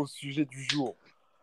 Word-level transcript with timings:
au 0.00 0.06
sujet 0.06 0.44
du 0.44 0.62
jour. 0.62 0.96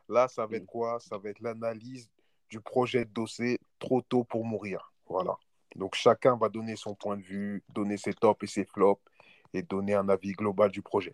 Là, 0.09 0.27
ça 0.27 0.45
va 0.45 0.57
être 0.57 0.65
quoi? 0.65 0.99
Ça 0.99 1.17
va 1.17 1.29
être 1.29 1.39
l'analyse 1.41 2.09
du 2.49 2.59
projet 2.59 3.05
de 3.05 3.11
dossier 3.11 3.59
Trop 3.79 4.01
tôt 4.01 4.23
pour 4.23 4.45
mourir. 4.45 4.93
Voilà. 5.07 5.37
Donc 5.75 5.95
chacun 5.95 6.37
va 6.37 6.49
donner 6.49 6.75
son 6.75 6.95
point 6.95 7.17
de 7.17 7.21
vue, 7.21 7.63
donner 7.69 7.97
ses 7.97 8.13
tops 8.13 8.41
et 8.43 8.47
ses 8.47 8.65
flops 8.65 9.01
et 9.53 9.61
donner 9.61 9.93
un 9.93 10.07
avis 10.09 10.31
global 10.31 10.71
du 10.71 10.81
projet. 10.81 11.13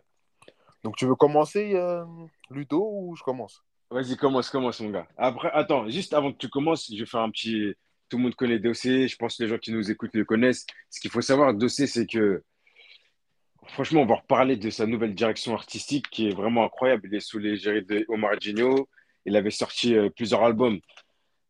Donc 0.83 0.96
tu 0.96 1.05
veux 1.05 1.15
commencer, 1.15 1.75
euh, 1.75 2.05
Ludo, 2.49 2.88
ou 2.91 3.15
je 3.15 3.23
commence? 3.23 3.63
Vas-y, 3.89 4.15
commence, 4.15 4.49
commence, 4.49 4.79
mon 4.79 4.89
gars. 4.89 5.08
Après, 5.17 5.51
attends, 5.51 5.89
juste 5.89 6.13
avant 6.13 6.31
que 6.31 6.37
tu 6.37 6.49
commences, 6.49 6.89
je 6.92 6.99
vais 6.99 7.05
faire 7.05 7.21
un 7.21 7.29
petit. 7.29 7.73
Tout 8.08 8.17
le 8.17 8.23
monde 8.23 8.35
connaît 8.35 8.60
Dossé. 8.60 9.08
Je 9.08 9.15
pense 9.17 9.37
que 9.37 9.44
les 9.44 9.49
gens 9.49 9.58
qui 9.58 9.71
nous 9.71 9.89
écoutent 9.89 10.13
le 10.13 10.26
connaissent. 10.26 10.65
Ce 10.89 10.99
qu'il 10.99 11.12
faut 11.12 11.21
savoir, 11.21 11.53
Dossé, 11.53 11.87
c'est 11.87 12.05
que 12.05 12.44
franchement, 13.67 14.01
on 14.01 14.05
va 14.05 14.15
reparler 14.15 14.57
de 14.57 14.69
sa 14.69 14.85
nouvelle 14.85 15.15
direction 15.15 15.53
artistique 15.53 16.09
qui 16.09 16.27
est 16.27 16.35
vraiment 16.35 16.66
incroyable. 16.66 17.07
Il 17.12 17.16
est 17.16 17.20
sous 17.20 17.39
l'égérie 17.39 17.84
de 17.84 18.05
Omar 18.09 18.39
Gino. 18.39 18.88
Il 19.26 19.35
avait 19.35 19.52
sorti 19.52 19.95
euh, 19.95 20.09
plusieurs 20.09 20.44
albums, 20.44 20.80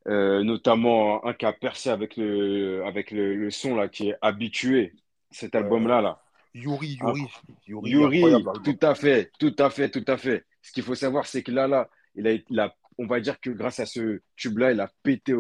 euh, 0.08 0.44
notamment 0.44 1.26
un 1.26 1.34
qui 1.34 1.46
a 1.46 1.54
percé 1.54 1.90
avec 1.90 2.18
le, 2.18 2.84
avec 2.86 3.12
le, 3.12 3.50
son 3.50 3.76
là, 3.76 3.88
qui 3.88 4.10
est 4.10 4.16
habitué, 4.22 4.94
cet 5.30 5.56
album-là. 5.56 6.02
Là. 6.02 6.22
Yuri, 6.54 6.98
Yuri. 7.02 7.28
Yuri, 7.66 8.20
Yuri 8.20 8.44
tout 8.64 8.78
à 8.82 8.94
fait, 8.94 9.32
tout 9.40 9.56
à 9.58 9.70
fait, 9.70 9.90
tout 9.90 10.04
à 10.08 10.18
fait. 10.18 10.46
Ce 10.62 10.72
qu'il 10.72 10.84
faut 10.84 10.96
savoir, 10.96 11.26
c'est 11.26 11.44
que 11.44 11.52
là, 11.52 11.68
là, 11.68 11.90
il 12.16 12.28
a, 12.28 12.34
il 12.34 12.60
a, 12.60 12.76
on 12.98 13.08
va 13.08 13.20
dire 13.22 13.40
que 13.40 13.50
grâce 13.50 13.80
à 13.80 13.86
ce 13.86 14.22
tube-là, 14.36 14.74
il 14.74 14.82
a 14.82 14.92
pété 15.02 15.34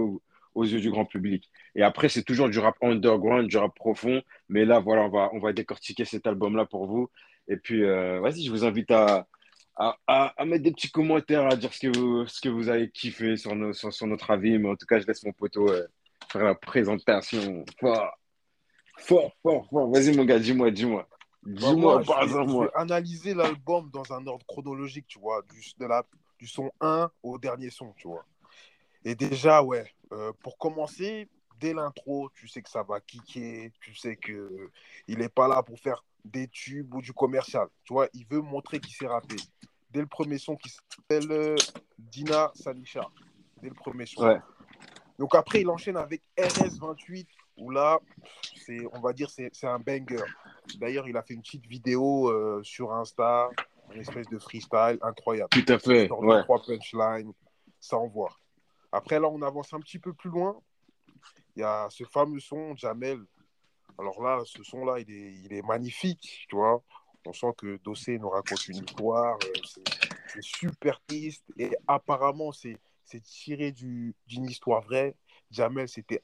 aux 0.56 0.64
yeux 0.64 0.80
du 0.80 0.90
grand 0.92 1.06
public. 1.06 1.50
Et 1.76 1.84
après, 1.84 2.10
c'est 2.10 2.24
toujours 2.24 2.50
du 2.50 2.60
rap 2.60 2.76
underground, 2.82 3.48
du 3.48 3.58
rap 3.58 3.74
profond. 3.76 4.22
Mais 4.50 4.66
là, 4.66 4.80
voilà, 4.80 5.04
on 5.04 5.10
va, 5.10 5.30
on 5.34 5.40
va 5.40 5.54
décortiquer 5.54 6.06
cet 6.06 6.28
album-là 6.28 6.66
pour 6.66 6.86
vous. 6.88 7.10
Et 7.48 7.58
puis, 7.58 7.84
euh, 7.84 8.20
vas-y, 8.22 8.44
je 8.44 8.52
vous 8.52 8.66
invite 8.66 8.92
à, 8.92 9.28
à, 9.76 9.98
à, 10.08 10.46
mettre 10.46 10.64
des 10.64 10.72
petits 10.72 10.92
commentaires, 10.92 11.46
à 11.48 11.56
dire 11.56 11.74
ce 11.74 11.80
que 11.80 11.98
vous, 11.98 12.28
ce 12.28 12.42
que 12.42 12.50
vous 12.50 12.70
avez 12.70 12.90
kiffé 12.90 13.38
sur, 13.38 13.56
nos, 13.56 13.74
sur, 13.74 14.08
notre 14.08 14.32
avis. 14.32 14.58
Mais 14.58 14.70
en 14.70 14.76
tout 14.76 14.86
cas, 14.86 15.00
je 15.00 15.08
laisse 15.08 15.24
mon 15.24 15.34
poteau 15.34 15.70
euh, 15.70 15.88
faire 16.32 16.44
la 16.44 16.56
présentation. 16.56 17.66
Fort, 17.80 18.18
fort, 18.98 19.32
fort, 19.42 19.68
fort. 19.70 19.92
Vas-y, 19.92 20.16
mon 20.16 20.26
gars, 20.26 20.40
dis-moi, 20.40 20.72
dis-moi. 20.72 21.08
Bah, 21.44 21.54
dis-moi, 21.74 22.04
par 22.04 22.24
exemple. 22.24 22.70
Analyser 22.76 23.34
l'album 23.34 23.90
dans 23.92 24.14
un 24.14 24.26
ordre 24.28 24.46
chronologique, 24.46 25.08
tu 25.08 25.20
vois, 25.20 25.42
du, 25.52 25.62
de 25.80 25.86
la, 25.86 26.04
du 26.40 26.48
son 26.48 26.72
1 26.82 27.10
au 27.24 27.38
dernier 27.38 27.70
son, 27.70 27.94
tu 27.94 28.08
vois. 28.08 28.26
Et 29.04 29.16
déjà, 29.16 29.64
ouais, 29.64 29.86
euh, 30.12 30.32
pour 30.42 30.58
commencer, 30.58 31.28
dès 31.60 31.74
l'intro, 31.74 32.30
tu 32.36 32.48
sais 32.48 32.62
que 32.62 32.70
ça 32.70 32.84
va 32.84 33.00
kicker, 33.00 33.72
tu 33.80 33.96
sais 33.96 34.16
que 34.16 34.70
il 35.08 35.20
n'est 35.20 35.30
pas 35.30 35.48
là 35.48 35.64
pour 35.64 35.80
faire 35.80 36.04
des 36.26 36.48
tubes 36.48 36.94
ou 36.94 37.02
du 37.02 37.14
commercial. 37.14 37.68
Tu 37.84 37.94
vois, 37.94 38.08
il 38.14 38.26
veut 38.28 38.42
montrer 38.42 38.80
qu'il 38.80 38.94
s'est 38.94 39.08
rappé. 39.08 39.36
Dès 39.92 40.02
le 40.02 40.08
premier 40.08 40.38
son 40.38 40.56
qui 40.56 40.70
s'appelle 40.70 41.32
euh, 41.32 41.56
Dina 41.98 42.52
Sanisha. 42.56 43.10
Dès 43.62 43.70
le 43.70 43.76
premier 43.76 44.06
son. 44.06 44.40
Donc 45.20 45.36
après, 45.36 45.62
il 45.62 45.70
enchaîne 45.70 45.98
avec 45.98 46.22
RS28, 46.38 47.28
où 47.58 47.70
là, 47.70 48.00
c'est, 48.66 48.80
on 48.94 49.00
va 49.02 49.14
dire, 49.14 49.30
c'est, 49.30 49.50
c'est 49.54 49.68
un 49.68 49.78
banger. 49.78 50.24
D'ailleurs, 50.78 51.08
il 51.08 51.18
a 51.18 51.22
fait 51.22 51.34
une 51.34 51.42
petite 51.42 51.66
vidéo 51.68 52.30
euh, 52.30 52.62
sur 52.64 52.92
Insta, 52.94 53.50
une 53.94 54.02
espèce 54.02 54.28
de 54.30 54.40
freestyle 54.40 54.98
incroyable. 55.02 55.50
Tout 55.50 55.66
à 55.68 55.78
fait. 55.78 56.10
Ouais. 56.12 56.44
Trois 56.44 56.62
punchlines, 56.64 57.34
ça 57.80 57.98
envoie. 57.98 58.32
Après, 58.92 59.20
là, 59.20 59.30
on 59.30 59.42
avance 59.42 59.74
un 59.74 59.80
petit 59.80 60.00
peu 60.00 60.14
plus 60.14 60.30
loin. 60.30 60.60
Il 61.56 61.62
y 61.62 61.64
a 61.64 61.88
ce 61.90 62.04
fameux 62.04 62.40
son, 62.40 62.76
Jamel. 62.76 63.20
Alors 63.98 64.22
là, 64.22 64.42
ce 64.46 64.64
son-là, 64.64 65.00
il 65.00 65.12
est, 65.12 65.34
il 65.46 65.54
est 65.54 65.62
magnifique, 65.62 66.46
tu 66.50 66.56
vois. 66.56 66.84
On 67.26 67.34
sent 67.34 67.54
que 67.58 67.78
Dossé 67.84 68.18
nous 68.18 68.30
raconte 68.30 68.68
une 68.68 68.78
histoire. 68.78 69.38
Euh, 69.44 69.82
c'est 70.28 70.44
super 70.44 71.00
triste. 71.08 71.44
Et 71.58 71.72
apparemment, 71.88 72.52
c'est 72.52 72.80
tiré 73.24 73.72
d'une 73.72 74.14
histoire 74.28 74.82
vraie. 74.82 75.16
Jamel, 75.52 75.90
c'était 75.90 76.24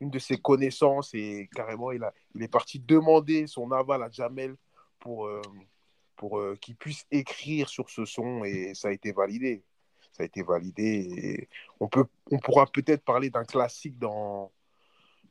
une 0.00 0.10
de 0.10 0.18
ses 0.18 0.38
connaissances 0.38 1.12
et 1.12 1.48
carrément, 1.54 1.90
il, 1.90 2.04
a, 2.04 2.14
il 2.34 2.42
est 2.42 2.48
parti 2.48 2.78
demander 2.78 3.48
son 3.48 3.72
aval 3.72 4.02
à 4.02 4.10
Jamel 4.10 4.56
pour, 5.00 5.26
euh, 5.26 5.42
pour 6.14 6.38
euh, 6.38 6.56
qu'il 6.60 6.76
puisse 6.76 7.04
écrire 7.10 7.68
sur 7.68 7.90
ce 7.90 8.04
son 8.04 8.44
et 8.44 8.74
ça 8.74 8.88
a 8.88 8.92
été 8.92 9.10
validé 9.10 9.64
ça 10.18 10.24
a 10.24 10.26
été 10.26 10.42
validé. 10.42 11.08
Et 11.16 11.48
on, 11.78 11.88
peut, 11.88 12.04
on 12.32 12.38
pourra 12.38 12.66
peut-être 12.66 13.04
parler 13.04 13.30
d'un 13.30 13.44
classique 13.44 13.98
dans, 13.98 14.50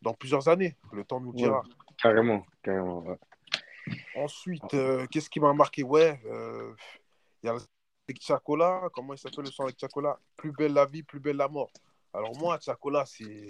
dans 0.02 0.14
plusieurs 0.14 0.48
années. 0.48 0.78
Le 0.94 1.04
temps 1.04 1.20
nous 1.20 1.34
dira. 1.34 1.62
carrément, 2.02 2.46
carrément. 2.64 3.04
Ensuite, 4.16 4.74
euh, 4.74 5.06
qu'est-ce 5.12 5.30
qui 5.30 5.40
m'a 5.40 5.54
marqué? 5.54 5.84
Ouais, 5.84 6.20
euh, 6.26 6.74
il 7.44 7.48
y 7.48 7.50
a 7.50 7.54
avec 7.54 8.22
Chacola. 8.22 8.90
Comment 8.94 9.14
il 9.14 9.18
s'appelle 9.18 9.44
le 9.44 9.52
son 9.52 9.64
avec 9.64 9.78
Chacola 9.78 10.18
Plus 10.38 10.54
belle 10.54 10.74
la 10.74 10.86
vie, 10.86 11.04
plus 11.04 11.20
belle 11.20 11.38
la 11.38 11.50
mort. 11.50 11.72
Alors 12.14 12.38
moi, 12.38 12.58
Chacola, 12.62 13.06
c'est 13.06 13.48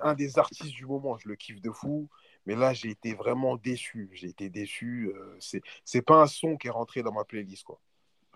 un 0.00 0.14
des 0.14 0.38
artistes 0.38 0.74
du 0.74 0.86
moment. 0.86 1.18
Je 1.18 1.28
le 1.28 1.36
kiffe 1.36 1.60
de 1.60 1.70
fou. 1.70 2.08
Mais 2.46 2.54
là, 2.54 2.72
j'ai 2.72 2.90
été 2.90 3.14
vraiment 3.14 3.56
déçu. 3.56 4.08
J'ai 4.12 4.28
été 4.28 4.48
déçu. 4.48 5.12
Euh, 5.14 5.36
c'est 5.84 6.02
pas 6.02 6.22
un 6.22 6.26
son 6.26 6.56
qui 6.56 6.68
est 6.68 6.70
rentré 6.70 7.02
dans 7.02 7.12
ma 7.12 7.24
playlist. 7.24 7.64
Quoi. 7.64 7.78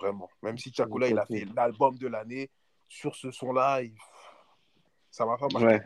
Vraiment. 0.01 0.31
Même 0.43 0.59
si 0.59 0.73
Chacola, 0.73 1.09
il 1.09 1.19
a 1.19 1.27
fait 1.27 1.47
l'album 1.55 1.97
de 1.99 2.09
l'année, 2.09 2.51
sur 2.89 3.15
ce 3.15 3.31
son-là, 3.31 3.83
il... 3.83 3.95
ça 5.11 5.27
m'a 5.27 5.37
pas 5.37 5.49
marqué. 5.53 5.85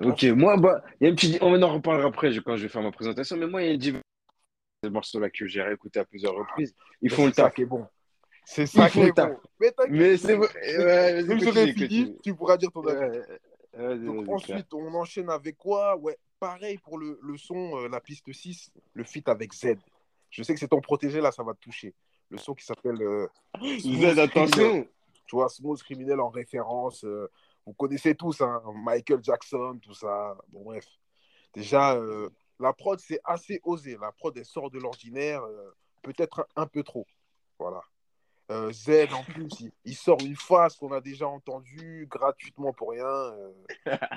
Ok, 0.00 0.24
moi, 0.24 0.56
bah, 0.56 0.82
y 1.00 1.06
a 1.06 1.10
un 1.10 1.14
petit... 1.14 1.38
on 1.40 1.60
en 1.62 1.74
reparlera 1.74 2.08
après 2.08 2.30
quand 2.44 2.56
je 2.56 2.62
vais 2.62 2.68
faire 2.68 2.82
ma 2.82 2.92
présentation, 2.92 3.36
mais 3.36 3.46
moi, 3.46 3.62
il 3.62 3.70
y 3.70 3.74
a 3.74 3.76
dit 3.76 3.94
ce 4.82 4.88
morceau-là 4.88 5.30
que 5.30 5.46
j'ai 5.46 5.62
réécouté 5.62 6.00
à 6.00 6.04
plusieurs 6.04 6.34
reprises. 6.34 6.74
Ils 7.00 7.10
font 7.10 7.26
le 7.26 7.32
taf. 7.32 7.54
qui 7.54 7.62
est 7.62 7.66
bon. 7.66 7.86
C'est 8.44 8.66
ça 8.66 8.90
qui 8.90 9.00
est 9.00 9.12
bon. 9.12 9.38
Mais, 9.88 10.16
c'est 10.16 10.38
tu 12.22 12.34
pourras 12.34 12.56
dire 12.56 12.70
ton 12.72 12.86
avis. 12.86 13.20
Donc, 14.04 14.28
ensuite, 14.28 14.74
on 14.74 14.92
enchaîne 14.94 15.30
avec 15.30 15.56
quoi? 15.56 15.96
Ouais, 15.96 16.18
pareil 16.40 16.78
pour 16.78 16.98
le, 16.98 17.18
le 17.22 17.36
son, 17.36 17.78
euh, 17.78 17.88
la 17.88 18.00
piste 18.00 18.30
6, 18.30 18.72
le 18.94 19.04
feat 19.04 19.28
avec 19.28 19.54
Z. 19.54 19.76
Je 20.30 20.42
sais 20.42 20.52
que 20.52 20.60
c'est 20.60 20.68
ton 20.68 20.80
protégé, 20.80 21.20
là, 21.20 21.30
ça 21.32 21.42
va 21.42 21.54
te 21.54 21.60
toucher 21.60 21.94
le 22.30 22.38
son 22.38 22.54
qui 22.54 22.64
s'appelle 22.64 23.00
euh, 23.02 23.28
attention 24.18 24.86
Tu 25.26 25.36
vois, 25.36 25.48
Smooth 25.48 25.82
Criminel 25.82 26.20
en 26.20 26.28
référence. 26.28 27.04
Euh, 27.04 27.30
vous 27.66 27.72
connaissez 27.72 28.14
tous, 28.14 28.40
hein, 28.40 28.62
Michael 28.74 29.22
Jackson, 29.22 29.78
tout 29.82 29.94
ça. 29.94 30.36
Bon, 30.48 30.62
bref. 30.62 30.86
Déjà, 31.52 31.94
euh, 31.94 32.28
la 32.60 32.72
prod, 32.72 32.98
c'est 33.00 33.20
assez 33.24 33.60
osé. 33.64 33.96
La 34.00 34.12
prod, 34.12 34.36
elle 34.36 34.44
sort 34.44 34.70
de 34.70 34.78
l'ordinaire, 34.78 35.42
euh, 35.42 35.74
peut-être 36.02 36.46
un, 36.54 36.66
peu 36.66 36.82
trop. 36.82 37.06
Voilà. 37.58 37.80
Euh, 38.48 38.72
Z 38.72 39.12
en 39.12 39.24
plus, 39.24 39.48
il, 39.84 39.96
sort 39.96 40.20
une 40.20 40.36
phase 40.36 40.76
qu'on 40.76 40.92
a 40.92 41.00
déjà 41.00 41.26
entendue 41.26 42.06
gratuitement 42.08 42.72
pour 42.72 42.90
rien. 42.90 43.04
Euh, 43.04 43.52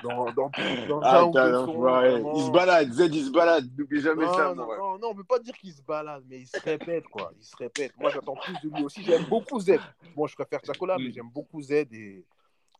dans, 0.04 0.30
dans, 0.32 0.50
dans 0.88 1.00
ah, 1.02 2.08
Il 2.36 2.44
se 2.44 2.50
balade, 2.52 2.92
Z 2.92 3.10
il 3.12 3.24
se 3.26 3.30
balade, 3.32 3.68
n'oublie 3.76 4.00
jamais 4.00 4.26
non, 4.26 4.34
ça. 4.34 4.54
Non, 4.54 4.66
non, 4.66 4.98
non, 4.98 5.08
on 5.08 5.10
ne 5.10 5.16
peut 5.16 5.24
pas 5.24 5.40
dire 5.40 5.54
qu'il 5.58 5.72
se 5.72 5.82
balade, 5.82 6.22
mais 6.28 6.42
il 6.42 6.46
se 6.46 6.60
répète, 6.60 7.08
quoi. 7.08 7.32
Il 7.36 7.44
se 7.44 7.56
répète. 7.56 7.92
Moi, 7.98 8.10
j'attends 8.10 8.36
plus 8.36 8.54
de 8.62 8.76
lui 8.76 8.84
aussi. 8.84 9.02
J'aime 9.02 9.24
beaucoup 9.24 9.58
Z. 9.58 9.80
Moi, 10.14 10.28
je 10.28 10.36
préfère 10.36 10.60
Chacola, 10.64 10.96
mais 10.96 11.10
j'aime 11.10 11.30
beaucoup 11.30 11.60
Z 11.60 11.72
et, 11.72 12.24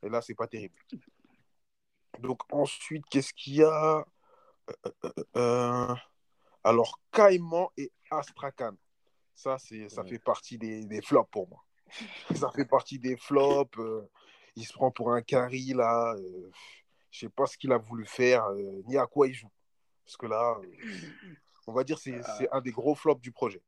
et 0.05 0.09
là, 0.09 0.23
c'est 0.23 0.35
pas 0.35 0.47
terrible. 0.47 0.75
Donc, 2.21 2.43
ensuite, 2.53 3.05
qu'est-ce 3.11 3.33
qu'il 3.35 3.57
y 3.57 3.65
a? 3.65 4.05
Euh, 5.37 5.95
Alors, 6.63 7.01
Caïman 7.11 7.71
et 7.77 7.91
Astrakhan. 8.09 8.75
Ça, 9.41 9.57
c'est, 9.57 9.89
ça 9.89 10.05
fait 10.05 10.19
partie 10.19 10.59
des, 10.59 10.85
des, 10.85 11.01
flops 11.01 11.31
pour 11.31 11.49
moi. 11.49 11.65
ça 12.35 12.51
fait 12.51 12.67
partie 12.67 12.99
des 12.99 13.17
flops. 13.17 13.79
Euh, 13.79 14.07
il 14.55 14.67
se 14.67 14.73
prend 14.75 14.91
pour 14.91 15.15
un 15.15 15.23
carry, 15.23 15.73
là. 15.73 16.15
Euh, 16.15 16.51
je 17.11 17.21
sais 17.21 17.29
pas 17.31 17.47
ce 17.47 17.57
qu'il 17.57 17.73
a 17.73 17.79
voulu 17.79 18.05
faire, 18.05 18.45
euh, 18.45 18.83
ni 18.87 18.99
à 18.99 19.07
quoi 19.07 19.29
il 19.29 19.33
joue. 19.33 19.51
Parce 20.05 20.19
que 20.19 20.27
là, 20.27 20.61
on 21.67 21.73
va 21.73 21.85
dire 21.85 21.99
c'est, 21.99 22.21
c'est 22.37 22.51
un 22.53 22.61
des 22.61 22.71
gros 22.71 22.95
flops 22.95 23.23
du 23.23 23.33
projet. 23.33 23.63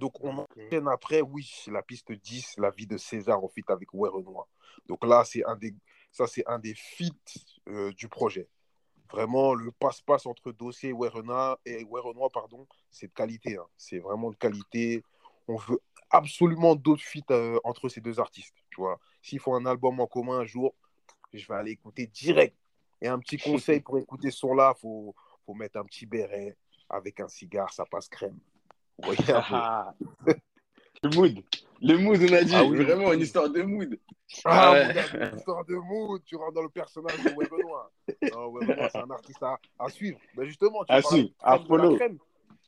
Donc, 0.00 0.20
on 0.24 0.36
enchaîne 0.38 0.88
après, 0.88 1.20
oui, 1.20 1.48
la 1.68 1.82
piste 1.82 2.10
10, 2.10 2.56
la 2.58 2.70
vie 2.70 2.88
de 2.88 2.96
César 2.96 3.44
en 3.44 3.46
fit 3.46 3.62
avec 3.68 3.90
Renoir. 3.92 4.48
Donc 4.88 5.06
là, 5.06 5.22
c'est 5.24 5.44
un 5.44 5.54
des, 5.54 5.76
ça, 6.10 6.26
c'est 6.26 6.44
un 6.48 6.58
des 6.58 6.74
feats 6.74 7.92
du 7.92 8.08
projet. 8.08 8.48
Vraiment, 9.12 9.54
le 9.54 9.70
passe-passe 9.72 10.24
entre 10.24 10.52
Dossier 10.52 10.90
et 10.90 11.08
Renoir, 11.08 11.58
et 11.66 11.86
pardon, 12.32 12.66
c'est 12.90 13.08
de 13.08 13.12
qualité. 13.12 13.56
Hein. 13.56 13.66
C'est 13.76 13.98
vraiment 13.98 14.30
de 14.30 14.36
qualité. 14.36 15.04
On 15.48 15.56
veut 15.56 15.80
absolument 16.10 16.74
d'autres 16.74 17.02
feats 17.02 17.20
euh, 17.30 17.60
entre 17.62 17.90
ces 17.90 18.00
deux 18.00 18.20
artistes. 18.20 18.54
Tu 18.70 18.80
vois, 18.80 18.98
s'ils 19.20 19.38
font 19.38 19.54
un 19.54 19.66
album 19.66 20.00
en 20.00 20.06
commun 20.06 20.38
un 20.40 20.44
jour, 20.46 20.74
je 21.32 21.46
vais 21.46 21.54
aller 21.54 21.72
écouter 21.72 22.06
direct. 22.06 22.56
Et 23.02 23.08
un 23.08 23.18
petit 23.18 23.36
conseil 23.36 23.80
pour 23.80 23.98
écouter 23.98 24.30
ce 24.30 24.38
son-là, 24.38 24.72
il 24.76 24.80
faut, 24.80 25.14
faut 25.44 25.54
mettre 25.54 25.78
un 25.78 25.84
petit 25.84 26.06
béret 26.06 26.56
avec 26.88 27.20
un 27.20 27.28
cigare, 27.28 27.72
ça 27.72 27.84
passe 27.84 28.08
crème. 28.08 28.38
Vous 29.02 29.12
voyez 29.12 29.32
un 29.32 29.94
peu 30.24 30.34
Le 31.02 31.10
mood. 31.10 31.42
Le 31.82 31.98
mood, 31.98 32.18
on 32.22 32.32
a 32.32 32.44
dit. 32.44 32.54
Ah 32.54 32.62
vraiment, 32.62 33.12
une 33.12 33.20
histoire 33.20 33.50
de 33.50 33.62
mood. 33.62 33.98
Ah, 34.44 34.74
ah 34.74 35.30
une 35.30 35.36
histoire 35.36 35.64
de 35.64 35.74
mood. 35.74 36.22
Tu 36.24 36.36
rentres 36.36 36.52
dans 36.52 36.62
le 36.62 36.68
personnage 36.68 37.22
de 37.24 37.30
Web 37.30 37.48
Benoît. 37.50 37.92
c'est 38.92 38.98
un 38.98 39.10
artiste 39.10 39.42
à, 39.42 39.58
à 39.78 39.88
suivre. 39.88 40.18
Mais 40.36 40.46
justement, 40.46 40.84
tu 40.84 40.92
à 40.92 41.02
suivre. 41.02 41.30
À 41.40 41.58
follow. 41.58 41.98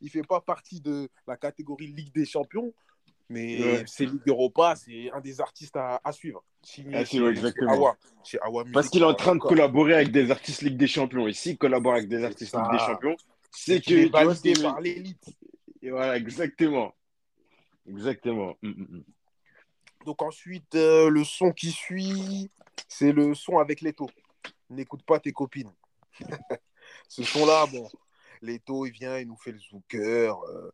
Il 0.01 0.07
ne 0.07 0.11
fait 0.11 0.23
pas 0.23 0.41
partie 0.41 0.81
de 0.81 1.09
la 1.27 1.37
catégorie 1.37 1.87
Ligue 1.87 2.13
des 2.13 2.27
Champions. 2.27 2.73
Mais 3.31 3.85
c'est 3.87 4.05
Ligue 4.05 4.21
Europa, 4.27 4.75
c'est 4.77 5.11
un 5.13 5.21
des 5.21 5.41
artistes 5.41 5.77
à, 5.77 6.01
suivre. 6.13 6.45
Ah, 6.93 7.05
chez, 7.05 7.25
exactement. 7.25 7.95
Parce 8.73 8.89
qu'il 8.89 9.03
est 9.03 9.07
en 9.07 9.15
train 9.15 9.37
de 9.37 9.41
collaborer 9.41 9.95
avec 9.95 10.11
des 10.11 10.31
artistes 10.31 10.63
Ligue 10.63 10.77
des 10.77 10.89
Champions. 10.89 11.29
Ici, 11.29 11.53
il 11.53 11.59
collabore 11.59 11.95
avec 11.95 12.09
des 12.09 12.25
artistes 12.25 12.55
Ligue 12.55 12.73
des 12.73 12.79
Champions. 12.79 13.17
C'est 13.53 13.81
que. 13.81 13.93
Il 13.93 13.99
est 14.07 14.09
validé 14.09 14.55
par 14.61 14.81
l'élite. 14.81 15.37
Et 15.81 15.91
voilà, 15.91 16.17
exactement. 16.17 16.93
Exactement. 17.89 18.57
Mm, 18.63 18.69
mm, 18.69 18.97
mm. 18.97 19.05
Donc 20.05 20.23
ensuite, 20.23 20.75
euh, 20.75 21.09
le 21.09 21.25
son 21.25 21.53
qui 21.53 21.71
suit, 21.71 22.51
c'est 22.89 23.13
le 23.13 23.35
son 23.35 23.59
avec 23.59 23.81
Leto. 23.81 24.09
N'écoute 24.71 25.03
pas 25.05 25.19
tes 25.19 25.33
copines. 25.33 25.73
Ce 27.09 27.23
son-là, 27.23 27.67
bon, 27.67 27.89
Leto, 28.43 28.87
il 28.87 28.93
vient, 28.93 29.19
il 29.19 29.29
nous 29.29 29.37
fait 29.37 29.53
le 29.53 29.59
zooker. 29.59 30.39
Euh, 30.43 30.71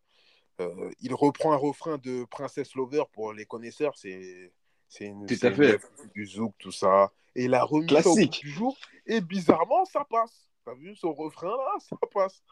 euh, 0.60 0.90
il 1.00 1.14
reprend 1.14 1.52
un 1.52 1.56
refrain 1.56 1.98
de 1.98 2.24
Princess 2.24 2.74
Lover 2.74 3.04
pour 3.12 3.32
les 3.32 3.46
connaisseurs. 3.46 3.96
C'est 3.96 4.52
une, 5.00 5.26
tout 5.26 5.46
à 5.46 5.52
fait. 5.52 5.78
du 6.14 6.26
zouk, 6.26 6.54
tout 6.58 6.72
ça. 6.72 7.12
Et 7.34 7.46
la 7.46 7.62
remise 7.62 7.88
Classique. 7.88 8.40
du 8.42 8.50
jour. 8.50 8.76
Et 9.06 9.20
bizarrement, 9.20 9.84
ça 9.84 10.04
passe. 10.08 10.48
T'as 10.64 10.74
vu 10.74 10.94
son 10.96 11.14
refrain 11.14 11.48
là, 11.48 11.74
ça 11.78 11.96
passe. 12.12 12.42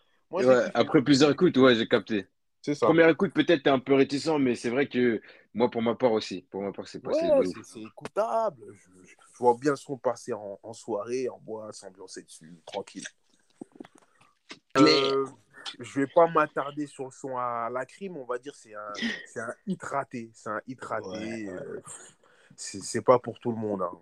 après 0.75 1.03
plusieurs 1.03 1.33
écoutes, 1.33 1.57
ouais, 1.57 1.75
j'ai 1.75 1.89
capté. 1.89 2.27
C'est 2.69 2.75
ça. 2.75 2.85
Première 2.85 3.09
écoute, 3.09 3.33
peut-être 3.33 3.63
t'es 3.63 3.71
un 3.71 3.79
peu 3.79 3.95
réticent, 3.95 4.39
mais 4.39 4.55
c'est 4.55 4.69
vrai 4.69 4.87
que 4.89 5.23
moi, 5.55 5.71
pour 5.71 5.81
ma 5.81 5.95
part 5.95 6.13
aussi, 6.13 6.43
pour 6.51 6.61
ma 6.61 6.71
part, 6.71 6.87
c'est 6.87 7.01
possible. 7.01 7.31
c'est 7.65 7.81
écoutable. 7.81 8.63
Je, 9.07 9.15
vois 9.39 9.57
bien 9.59 9.75
son 9.75 9.97
passer 9.97 10.35
en, 10.35 10.61
en 10.63 10.75
soirée, 10.75 11.31
en 11.31 11.39
bois, 11.39 11.73
s'ambiancer 11.73 12.25
dessus, 12.25 12.61
tranquille. 12.67 13.07
Euh, 14.77 15.25
je 15.81 16.01
vais 16.01 16.07
pas 16.15 16.27
m'attarder 16.27 16.87
sur 16.87 17.07
le 17.07 17.11
son 17.11 17.39
à 17.39 17.71
la 17.73 17.87
crime, 17.87 18.19
on 18.19 18.27
va 18.27 18.37
dire 18.37 18.55
c'est 18.55 18.75
un, 18.75 18.93
c'est 19.27 19.41
un 19.41 19.55
hit 19.67 19.83
raté. 19.83 20.31
C'est 20.35 20.51
un 20.51 20.61
hit 20.67 20.85
raté. 20.85 21.49
Euh, 21.49 21.81
c'est 22.55 23.03
pas 23.03 23.19
pour 23.19 23.41
tout 23.41 23.51
le 23.51 23.57
monde. 23.57 23.81
Hein. 23.81 23.99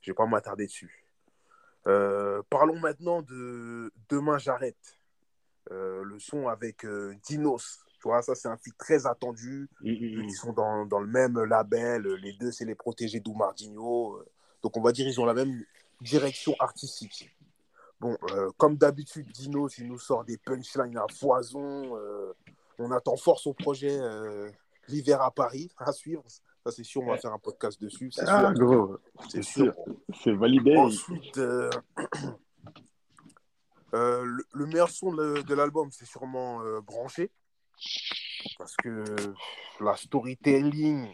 Je 0.00 0.10
vais 0.10 0.16
pas 0.16 0.26
m'attarder 0.26 0.66
dessus. 0.66 1.06
Euh, 1.86 2.42
parlons 2.50 2.80
maintenant 2.80 3.22
de 3.22 3.92
Demain 4.08 4.38
j'arrête. 4.38 4.98
Euh, 5.70 6.02
le 6.02 6.18
son 6.18 6.48
avec 6.48 6.84
Dinos. 7.22 7.84
Tu 8.02 8.08
vois, 8.08 8.20
ça 8.20 8.34
c'est 8.34 8.48
un 8.48 8.56
feat 8.56 8.76
très 8.76 9.06
attendu. 9.06 9.70
Mm, 9.80 9.90
mm, 9.90 9.92
mm. 9.92 10.24
Ils 10.24 10.34
sont 10.34 10.52
dans, 10.52 10.84
dans, 10.86 10.98
le 10.98 11.06
même 11.06 11.40
label. 11.44 12.02
Les 12.14 12.32
deux, 12.32 12.50
c'est 12.50 12.64
les 12.64 12.74
protégés 12.74 13.20
d'Oumardinho. 13.20 14.20
Donc 14.62 14.76
on 14.76 14.82
va 14.82 14.90
dire 14.90 15.06
ils 15.06 15.20
ont 15.20 15.24
la 15.24 15.34
même 15.34 15.64
direction 16.00 16.56
artistique. 16.58 17.30
Bon, 18.00 18.18
euh, 18.32 18.50
comme 18.56 18.76
d'habitude, 18.76 19.30
Dino, 19.30 19.68
il 19.78 19.86
nous 19.86 20.00
sort 20.00 20.24
des 20.24 20.36
punchlines 20.36 20.98
à 20.98 21.06
foison. 21.14 21.96
Euh, 21.96 22.32
on 22.80 22.90
attend 22.90 23.16
fort 23.16 23.38
son 23.38 23.54
projet 23.54 23.96
euh, 23.96 24.50
L'hiver 24.88 25.22
à 25.22 25.30
Paris 25.30 25.70
à 25.78 25.92
suivre. 25.92 26.24
Ça, 26.26 26.72
c'est 26.72 26.82
sûr, 26.82 27.02
on 27.02 27.06
va 27.06 27.18
faire 27.18 27.32
un 27.32 27.38
podcast 27.38 27.80
dessus. 27.80 28.10
C'est 28.10 28.24
ah, 28.26 28.52
sûr. 28.56 28.98
C'est 29.30 29.42
sûr. 29.42 29.76
C'est 30.20 30.32
validé. 30.32 30.76
Ensuite, 30.76 31.36
le, 33.92 34.66
meilleur 34.66 34.90
son 34.90 35.12
de, 35.12 35.54
l'album, 35.54 35.88
c'est 35.92 36.04
sûrement 36.04 36.60
Branché. 36.80 37.30
Parce 38.58 38.76
que 38.76 39.04
la 39.80 39.96
storytelling, 39.96 41.08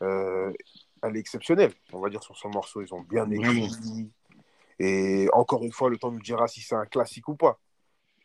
elle 0.00 1.16
est 1.16 1.20
exceptionnelle. 1.20 1.72
On 1.92 2.00
va 2.00 2.10
dire 2.10 2.22
sur 2.22 2.36
son 2.36 2.50
morceau, 2.50 2.82
ils 2.82 2.92
ont 2.94 3.02
bien 3.02 3.30
écrit. 3.30 4.10
Et 4.78 5.28
encore 5.34 5.62
une 5.62 5.72
fois, 5.72 5.90
le 5.90 5.98
temps 5.98 6.10
nous 6.10 6.20
dira 6.20 6.48
si 6.48 6.62
c'est 6.62 6.74
un 6.74 6.86
classique 6.86 7.28
ou 7.28 7.36
pas. 7.36 7.60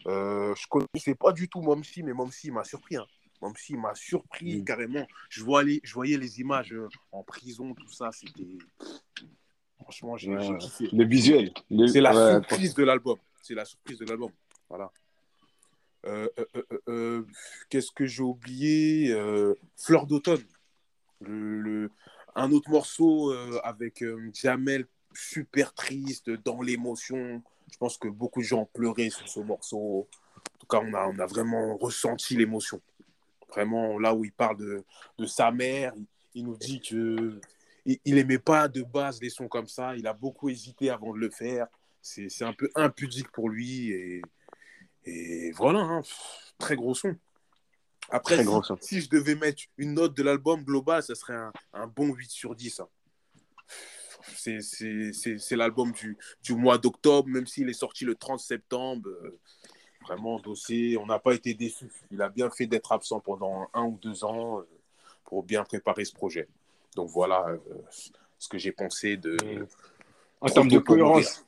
Euh, 0.08 0.54
je 0.56 0.64
ne 0.64 0.70
connaissais 0.70 1.16
pas 1.16 1.34
du 1.34 1.50
tout 1.50 1.62
Momsi, 1.62 2.04
mais 2.04 2.14
Momsi 2.14 2.52
m'a 2.52 2.64
surpris. 2.64 2.96
Hein. 2.96 3.06
Momsi 3.42 3.76
m'a 3.76 3.94
surpris 3.96 4.64
carrément. 4.64 5.06
Je, 5.30 5.42
je 5.42 5.94
voyais 5.94 6.18
les 6.18 6.40
images 6.40 6.72
euh, 6.74 6.88
en 7.12 7.24
prison, 7.24 7.74
tout 7.74 7.92
ça. 7.92 8.12
C'était. 8.12 8.58
Franchement, 9.82 10.16
j'ai 10.16 10.36
kiffé. 10.60 10.90
Le 10.94 11.06
visuel. 11.06 11.54
C'est 11.92 12.02
la 12.02 12.14
surprise 12.14 12.74
de 12.74 12.84
l'album. 12.84 13.18
C'est 13.42 13.56
la 13.56 13.66
surprise 13.66 14.00
de 14.00 14.06
l'album. 14.06 14.32
Voilà. 14.70 14.92
Euh, 16.06 17.24
qu'est-ce 17.70 17.92
que 17.92 18.06
j'ai 18.06 18.24
oublié 18.24 19.16
Fleur 19.78 20.06
d'automne. 20.06 20.44
Le, 21.22 21.90
un 22.36 22.52
autre 22.52 22.70
morceau 22.70 23.32
avec 23.64 24.04
Jamel 24.34 24.86
super 25.16 25.74
triste, 25.74 26.30
dans 26.30 26.62
l'émotion. 26.62 27.42
Je 27.72 27.78
pense 27.78 27.98
que 27.98 28.08
beaucoup 28.08 28.42
de 28.42 28.46
gens 28.46 28.62
ont 28.62 28.70
pleuré 28.74 29.10
sur 29.10 29.28
ce 29.28 29.40
morceau. 29.40 30.08
En 30.56 30.58
tout 30.60 30.68
cas, 30.68 30.80
on 30.84 30.94
a, 30.94 31.08
on 31.08 31.20
a 31.20 31.26
vraiment 31.26 31.78
ressenti 31.78 32.36
l'émotion. 32.36 32.82
Vraiment, 33.50 33.98
là 34.00 34.14
où 34.14 34.26
il 34.26 34.32
parle 34.32 34.58
de, 34.58 34.84
de 35.18 35.26
sa 35.26 35.52
mère, 35.52 35.94
il, 36.34 36.46
nous 36.46 36.58
dit 36.58 36.82
que 36.82 37.40
il 37.86 38.16
n'aimait 38.16 38.40
pas 38.40 38.68
de 38.68 38.82
base 38.82 39.20
des 39.20 39.30
sons 39.30 39.48
comme 39.48 39.68
ça. 39.68 39.96
Il 39.96 40.08
a 40.08 40.14
beaucoup 40.14 40.50
hésité 40.50 40.90
avant 40.90 41.14
de 41.14 41.20
le 41.20 41.30
faire. 41.30 41.68
C'est 42.02 42.44
un 42.44 42.54
peu 42.54 42.70
impudique 42.76 43.32
pour 43.32 43.50
lui. 43.50 43.92
Et, 43.92 44.22
et 45.06 45.52
voilà, 45.52 45.80
hein. 45.80 46.02
très 46.58 46.76
gros 46.76 46.96
son. 46.96 47.16
Après, 48.10 48.44
si, 48.82 49.02
je 49.02 49.10
devais 49.10 49.36
mettre 49.36 49.64
une 49.78 49.96
note 49.96 50.16
de 50.16 50.22
l'album 50.22 50.64
global, 50.64 51.02
ça 51.02 51.16
serait 51.16 51.36
un, 51.36 51.52
un, 51.74 51.88
bon 51.88 52.14
8 52.14 52.30
sur 52.30 52.56
10 52.56 52.82
c'est 54.34 55.56
l'album 55.56 55.92
du, 55.92 56.18
du, 56.44 56.56
mois 56.56 56.78
d'octobre, 56.78 57.30
même 57.30 57.48
s'il 57.48 57.70
est 57.70 57.74
sorti 57.74 58.06
le 58.06 58.16
30 58.16 58.40
septembre. 58.40 59.10
Euh, 59.10 59.40
vraiment, 60.06 60.40
dossier, 60.40 60.98
on 60.98 61.06
n'a 61.06 61.20
pas 61.20 61.34
été 61.34 61.54
déçus. 61.54 61.92
Il 62.12 62.22
a 62.22 62.30
bien 62.30 62.50
fait 62.50 62.68
d'être 62.68 62.92
absent 62.92 63.20
pendant 63.20 63.68
un 63.74 63.84
ou 63.84 64.00
deux 64.02 64.24
ans 64.24 64.60
euh, 64.60 64.68
pour 65.26 65.44
bien 65.44 65.64
préparer 65.64 66.06
ce 66.06 66.14
projet. 66.14 66.48
Donc 66.96 67.10
voilà 67.10 67.46
euh, 67.50 67.58
ce 68.40 68.48
que 68.48 68.58
j'ai 68.58 68.72
pensé 68.72 69.18
de. 69.18 69.38
En 70.42 70.48
termes 70.48 70.70
de 70.70 70.80
cohérence, 70.80 71.46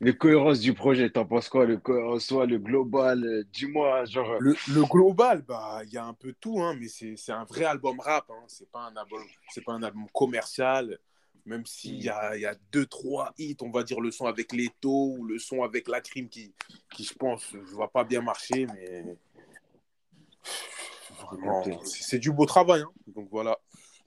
les 0.00 0.16
cohérences 0.16 0.60
du 0.60 0.74
projet, 0.74 1.10
t'en 1.10 1.24
penses 1.24 1.48
quoi? 1.48 1.66
Le 1.66 1.80
soit 2.18 2.46
le 2.46 2.58
global, 2.58 3.44
dis-moi, 3.52 4.04
genre. 4.04 4.36
Le, 4.40 4.54
le 4.72 4.82
global, 4.84 5.42
bah, 5.42 5.82
il 5.84 5.92
y 5.92 5.98
a 5.98 6.04
un 6.04 6.14
peu 6.14 6.34
tout, 6.40 6.60
hein, 6.60 6.76
mais 6.78 6.88
c'est 6.88 7.32
un 7.32 7.44
vrai 7.44 7.64
album 7.64 8.00
rap. 8.00 8.30
Hein, 8.30 8.44
c'est 8.48 8.70
pas 8.70 8.80
un 8.80 8.96
album, 8.96 9.22
c'est 9.50 9.64
pas 9.64 9.72
un 9.72 9.82
album 9.82 10.06
commercial. 10.12 10.98
Même 11.46 11.66
s'il 11.66 12.02
y 12.02 12.08
a, 12.08 12.38
y 12.38 12.46
a 12.46 12.54
deux, 12.72 12.86
trois 12.86 13.34
hits, 13.36 13.58
on 13.60 13.70
va 13.70 13.82
dire 13.82 14.00
le 14.00 14.10
son 14.10 14.24
avec 14.24 14.50
Leto 14.54 15.14
ou 15.18 15.26
le 15.26 15.38
son 15.38 15.62
avec 15.62 15.88
la 15.88 16.00
crime 16.00 16.26
qui, 16.30 16.54
qui 16.90 17.04
je 17.04 17.12
pense, 17.12 17.52
ne 17.52 17.76
va 17.76 17.86
pas 17.86 18.02
bien 18.02 18.22
marcher, 18.22 18.66
mais 18.72 19.04
c'est 21.84 22.18
du 22.18 22.32
beau 22.32 22.46
travail. 22.46 22.80
Hein. 22.80 22.90
Donc 23.08 23.28
voilà, 23.30 23.58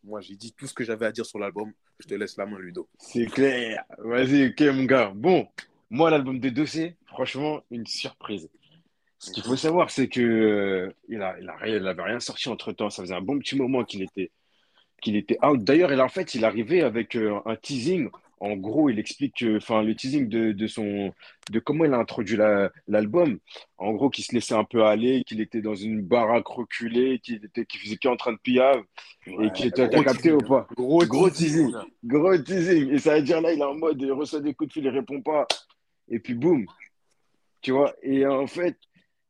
moi 0.04 0.20
j'ai 0.20 0.36
dit 0.36 0.52
tout 0.52 0.66
ce 0.66 0.74
que 0.74 0.84
j'avais 0.84 1.06
à 1.06 1.12
dire 1.12 1.28
sur 1.28 1.38
l'album. 1.38 1.72
Je 2.00 2.08
te 2.08 2.16
laisse 2.16 2.38
la 2.38 2.48
main, 2.48 2.58
Ludo. 2.58 2.90
C'est 2.98 3.28
clair. 3.28 3.84
Vas-y, 4.00 4.48
ok, 4.48 4.62
mon 4.76 4.86
gars. 4.86 5.12
Bon, 5.16 5.48
moi, 5.90 6.10
l'album 6.10 6.40
de 6.40 6.50
Dossé, 6.50 6.96
franchement, 7.06 7.62
une 7.72 7.86
surprise. 7.86 8.50
Ce 9.20 9.32
qu'il 9.32 9.44
faut 9.44 9.56
savoir, 9.56 9.90
c'est 9.90 10.10
que 10.10 10.22
euh, 10.22 10.94
il, 11.10 11.22
a, 11.22 11.36
il, 11.40 11.50
a, 11.50 11.68
il 11.68 11.88
avait 11.88 12.04
rien 12.04 12.20
sorti 12.20 12.50
entre 12.50 12.72
temps. 12.72 12.90
Ça 12.90 13.02
faisait 13.02 13.16
un 13.16 13.22
bon 13.22 13.40
petit 13.40 13.56
moment 13.56 13.84
qu'il 13.84 14.04
était 14.04 14.32
qu'il 15.02 15.16
était 15.16 15.38
out. 15.46 15.64
D'ailleurs, 15.64 15.92
en 16.00 16.10
fait, 16.10 16.36
il 16.36 16.46
arrivait 16.46 16.82
avec 16.82 17.16
euh, 17.16 17.40
un 17.46 17.56
teasing. 17.56 18.10
En 18.40 18.56
gros, 18.56 18.90
il 18.90 19.00
explique, 19.00 19.44
enfin, 19.56 19.82
le 19.82 19.96
teasing 19.96 20.30
de, 20.30 20.52
de, 20.52 20.68
son, 20.68 21.12
de 21.52 21.60
comment 21.60 21.86
il 21.86 21.94
a 21.94 21.98
introduit 21.98 22.38
l'album. 22.88 23.40
en 23.80 23.94
gros, 23.94 24.12
qu'il 24.12 24.24
se 24.24 24.36
laissait 24.36 24.54
un 24.54 24.64
peu 24.64 24.84
aller, 24.84 25.24
qu'il 25.24 25.42
était 25.42 25.62
dans 25.62 25.74
une 25.74 26.04
baraque 26.04 26.48
reculée, 26.48 27.18
qu'il 27.18 27.44
était, 27.44 27.66
qu'il 27.66 27.80
faisait 27.80 27.98
qu'en 27.98 28.16
train 28.16 28.34
de 28.34 28.38
pillave 28.38 28.84
et 29.26 29.52
qu'il 29.52 29.66
était 29.66 29.90
capté 29.90 30.32
ou 30.32 30.38
pas. 30.38 30.68
Gros, 30.76 31.04
gros 31.06 31.32
teasing. 31.32 31.74
Gros 32.04 32.38
teasing. 32.38 32.92
Et 32.92 33.00
ça 33.00 33.16
veut 33.16 33.24
dire 33.24 33.42
là, 33.42 33.54
il 33.54 33.60
est 33.60 33.64
en 33.64 33.74
mode, 33.74 34.00
il 34.00 34.12
reçoit 34.12 34.40
des 34.40 34.54
coups 34.54 34.68
de 34.68 34.74
fil, 34.74 34.86
il 34.86 34.90
répond 34.90 35.20
pas. 35.22 35.48
Et 36.10 36.20
puis, 36.20 36.34
boum. 36.34 36.66
Tu 37.62 37.72
vois. 37.72 37.96
Et 38.02 38.26
en 38.26 38.48
fait, 38.48 38.78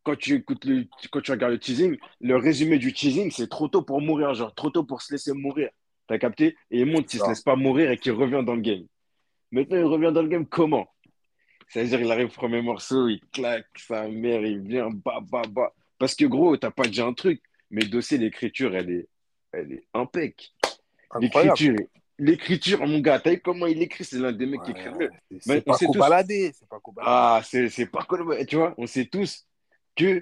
quand 0.04 0.18
tu 0.18 0.36
écoutes 0.36 0.66
le, 0.66 0.86
quand 1.12 1.22
tu 1.22 1.32
regardes 1.32 1.54
le 1.54 1.60
teasing, 1.60 1.98
le 2.22 2.36
résumé 2.38 2.78
du 2.78 2.94
teasing, 2.94 3.32
c'est 3.32 3.50
trop 3.50 3.68
tôt 3.68 3.82
pour 3.82 4.02
mourir, 4.02 4.34
genre 4.34 4.54
trop 4.54 4.70
tôt 4.70 4.84
pour 4.84 5.02
se 5.02 5.14
laisser 5.14 5.34
mourir. 5.34 5.70
T'as 6.08 6.18
capté? 6.18 6.56
Et 6.72 6.80
il 6.80 6.86
montre 6.86 7.08
qu'il 7.10 7.20
se 7.20 7.28
laisse 7.28 7.42
pas 7.42 7.56
mourir 7.56 7.92
et 7.92 7.98
qu'il 7.98 8.14
revient 8.14 8.44
dans 8.46 8.56
le 8.56 8.62
game. 8.62 8.86
Maintenant, 9.52 9.78
il 9.78 9.84
revient 9.84 10.12
dans 10.14 10.22
le 10.22 10.30
game 10.30 10.46
comment? 10.46 10.88
C'est-à-dire, 11.68 12.00
il 12.00 12.12
arrive 12.12 12.28
au 12.28 12.32
premier 12.32 12.62
morceau, 12.62 13.10
il 13.10 13.20
claque 13.34 13.68
sa 13.78 14.08
mère, 14.08 14.46
il 14.46 14.62
vient, 14.62 14.90
bah, 14.90 15.20
bah, 15.30 15.42
bah. 15.50 15.74
Parce 15.98 16.16
que 16.16 16.26
gros, 16.26 16.56
t'as 16.56 16.72
pas 16.72 16.86
déjà 16.86 17.06
un 17.06 17.14
truc, 17.14 17.42
mais 17.70 17.84
dossier, 17.84 18.18
l'écriture, 18.18 18.76
elle 18.76 18.90
est, 18.90 19.08
elle 19.52 19.74
est 19.74 19.88
impec. 19.94 20.54
L'écriture, 21.20 21.76
l'écriture, 22.20 22.86
mon 22.86 23.00
gars, 23.00 23.20
t'as 23.20 23.32
vu 23.32 23.42
comment 23.42 23.68
il 23.68 23.82
écrit? 23.82 24.04
C'est 24.04 24.18
l'un 24.18 24.32
des 24.32 24.46
mecs 24.46 24.64
qui 24.64 24.72
écrit 24.72 24.90
mieux. 24.90 25.10
C'est 25.40 25.62
pas, 25.62 25.78
tous... 25.78 25.92
c'est 25.92 25.98
pas 25.98 26.24
Ah, 27.02 27.42
c'est 27.44 27.86
pas 27.86 28.06
Tu 28.48 28.56
vois, 28.56 28.74
on 28.78 28.88
sait 28.88 29.06
tous 29.06 29.46
que, 29.96 30.22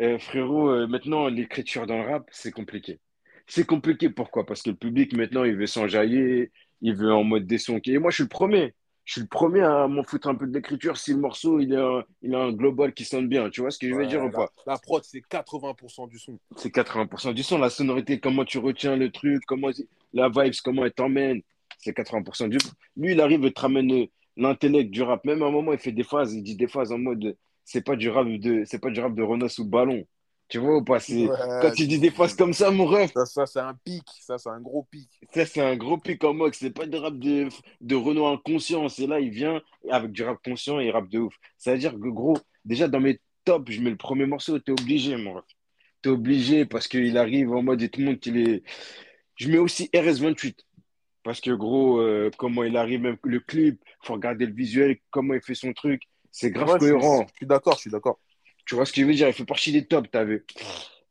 euh, 0.00 0.18
frérot, 0.18 0.70
euh, 0.70 0.86
maintenant, 0.86 1.28
l'écriture 1.28 1.86
dans 1.86 2.02
le 2.02 2.10
rap, 2.10 2.28
c'est 2.30 2.52
compliqué. 2.52 3.00
C'est 3.46 3.66
compliqué, 3.66 4.10
pourquoi? 4.10 4.46
Parce 4.46 4.62
que 4.62 4.70
le 4.70 4.76
public, 4.76 5.14
maintenant, 5.16 5.44
il 5.44 5.56
veut 5.56 5.66
s'enjailler, 5.66 6.52
il 6.80 6.94
veut 6.94 7.12
en 7.12 7.24
mode 7.24 7.46
des 7.46 7.58
sons. 7.58 7.80
Et 7.84 7.98
moi, 7.98 8.10
je 8.10 8.16
suis 8.16 8.24
le 8.24 8.28
premier. 8.28 8.74
je 9.04 9.14
suis 9.14 9.20
le 9.20 9.26
premier 9.26 9.62
à 9.62 9.88
m'en 9.88 10.04
foutre 10.04 10.28
un 10.28 10.34
peu 10.34 10.46
de 10.46 10.54
l'écriture 10.54 10.96
si 10.96 11.12
le 11.12 11.18
morceau 11.18 11.60
il 11.60 11.74
a, 11.74 11.84
un, 11.84 12.04
il 12.22 12.34
a 12.34 12.38
un 12.38 12.52
global 12.52 12.94
qui 12.94 13.04
sonne 13.04 13.28
bien. 13.28 13.50
Tu 13.50 13.60
vois 13.60 13.70
ce 13.70 13.78
que 13.78 13.88
je 13.88 13.94
veux 13.94 14.06
dire 14.06 14.24
ou 14.24 14.30
pas? 14.30 14.50
La 14.66 14.78
prod, 14.78 15.02
c'est 15.04 15.20
80% 15.20 16.08
du 16.08 16.18
son. 16.18 16.38
C'est 16.56 16.74
80% 16.74 17.34
du 17.34 17.42
son. 17.42 17.58
La 17.58 17.70
sonorité, 17.70 18.20
comment 18.20 18.44
tu 18.44 18.58
retiens 18.58 18.96
le 18.96 19.10
truc, 19.10 19.42
comment 19.46 19.70
la 20.12 20.28
vibes, 20.28 20.54
comment 20.64 20.84
elle 20.84 20.92
t'emmène. 20.92 21.42
C'est 21.78 21.96
80% 21.96 22.48
du. 22.48 22.58
Lui, 22.96 23.12
il 23.12 23.20
arrive 23.20 23.44
et 23.44 23.52
te 23.52 23.60
ramène 23.60 24.06
l'intellect 24.36 24.90
du 24.90 25.02
rap. 25.02 25.24
Même 25.24 25.42
à 25.42 25.46
un 25.46 25.50
moment, 25.50 25.72
il 25.72 25.78
fait 25.78 25.92
des 25.92 26.04
phases, 26.04 26.34
il 26.34 26.42
dit 26.42 26.56
des 26.56 26.68
phases 26.68 26.92
en 26.92 26.98
mode 26.98 27.36
c'est 27.64 27.84
pas 27.84 27.96
du 27.96 28.08
rap 28.08 28.26
de 28.28 28.64
c'est 28.66 28.80
pas 28.80 28.90
du 28.90 29.00
rap 29.00 29.14
de 29.14 29.22
Renault 29.22 29.48
sous 29.48 29.64
ballon. 29.64 30.04
Tu 30.48 30.58
vois 30.58 30.76
ou 30.76 30.84
pas 30.84 30.98
Quand 30.98 31.70
tu 31.74 31.86
dis 31.86 31.98
des 31.98 32.10
phrases 32.10 32.34
comme 32.34 32.52
ça, 32.52 32.70
mon 32.70 32.84
ref. 32.84 33.10
Ça, 33.14 33.24
ça 33.24 33.46
c'est 33.46 33.60
un 33.60 33.74
pic. 33.84 34.02
Ça, 34.20 34.36
c'est 34.36 34.50
un 34.50 34.60
gros 34.60 34.82
pic. 34.82 35.08
Ça, 35.32 35.46
c'est 35.46 35.62
un 35.62 35.76
gros 35.76 35.96
pic 35.96 36.22
en 36.24 36.34
mode. 36.34 36.54
C'est 36.54 36.70
pas 36.70 36.84
du 36.84 36.98
rap 36.98 37.18
de, 37.18 37.48
de 37.80 37.94
Renault 37.94 38.26
inconscient. 38.26 38.86
C'est 38.90 39.06
là, 39.06 39.18
il 39.18 39.30
vient 39.30 39.62
avec 39.90 40.12
du 40.12 40.22
rap 40.22 40.38
conscient 40.44 40.78
et 40.78 40.86
il 40.86 40.90
rappe 40.90 41.08
de 41.08 41.20
ouf. 41.20 41.34
Ça 41.56 41.72
veut 41.72 41.78
dire 41.78 41.92
que, 41.92 42.08
gros, 42.08 42.36
déjà 42.66 42.86
dans 42.86 43.00
mes 43.00 43.18
tops, 43.46 43.72
je 43.72 43.80
mets 43.80 43.90
le 43.90 43.96
premier 43.96 44.26
morceau. 44.26 44.58
T'es 44.58 44.72
obligé, 44.72 45.16
mon 45.16 45.34
ref. 45.34 45.44
T'es 46.02 46.10
obligé 46.10 46.66
parce 46.66 46.86
qu'il 46.86 47.16
arrive 47.16 47.52
en 47.52 47.62
mode 47.62 47.80
et 47.80 47.88
tout 47.88 48.00
le 48.00 48.06
monde 48.06 48.20
qu'il 48.20 48.36
est. 48.36 48.62
Je 49.36 49.48
mets 49.48 49.58
aussi 49.58 49.88
RS28. 49.94 50.56
Parce 51.22 51.40
que, 51.40 51.50
gros, 51.50 52.00
euh, 52.00 52.30
comment 52.36 52.64
il 52.64 52.76
arrive, 52.76 53.00
même 53.00 53.16
le 53.22 53.40
clip, 53.40 53.82
faut 54.02 54.14
regarder 54.14 54.46
le 54.46 54.52
visuel, 54.52 54.98
comment 55.10 55.34
il 55.34 55.40
fait 55.40 55.54
son 55.54 55.72
truc. 55.72 56.02
C'est 56.30 56.50
grave 56.50 56.78
cohérent. 56.78 57.26
Je 57.28 57.36
suis 57.36 57.46
d'accord, 57.46 57.74
je 57.74 57.80
suis 57.80 57.90
d'accord. 57.90 58.18
Tu 58.66 58.74
vois 58.74 58.86
ce 58.86 58.92
que 58.92 59.00
je 59.00 59.06
veux 59.06 59.14
dire? 59.14 59.28
Il 59.28 59.34
fait 59.34 59.44
partie 59.44 59.72
des 59.72 59.86
tops, 59.86 60.10
tu 60.10 60.18
as 60.18 60.24
vu. 60.24 60.44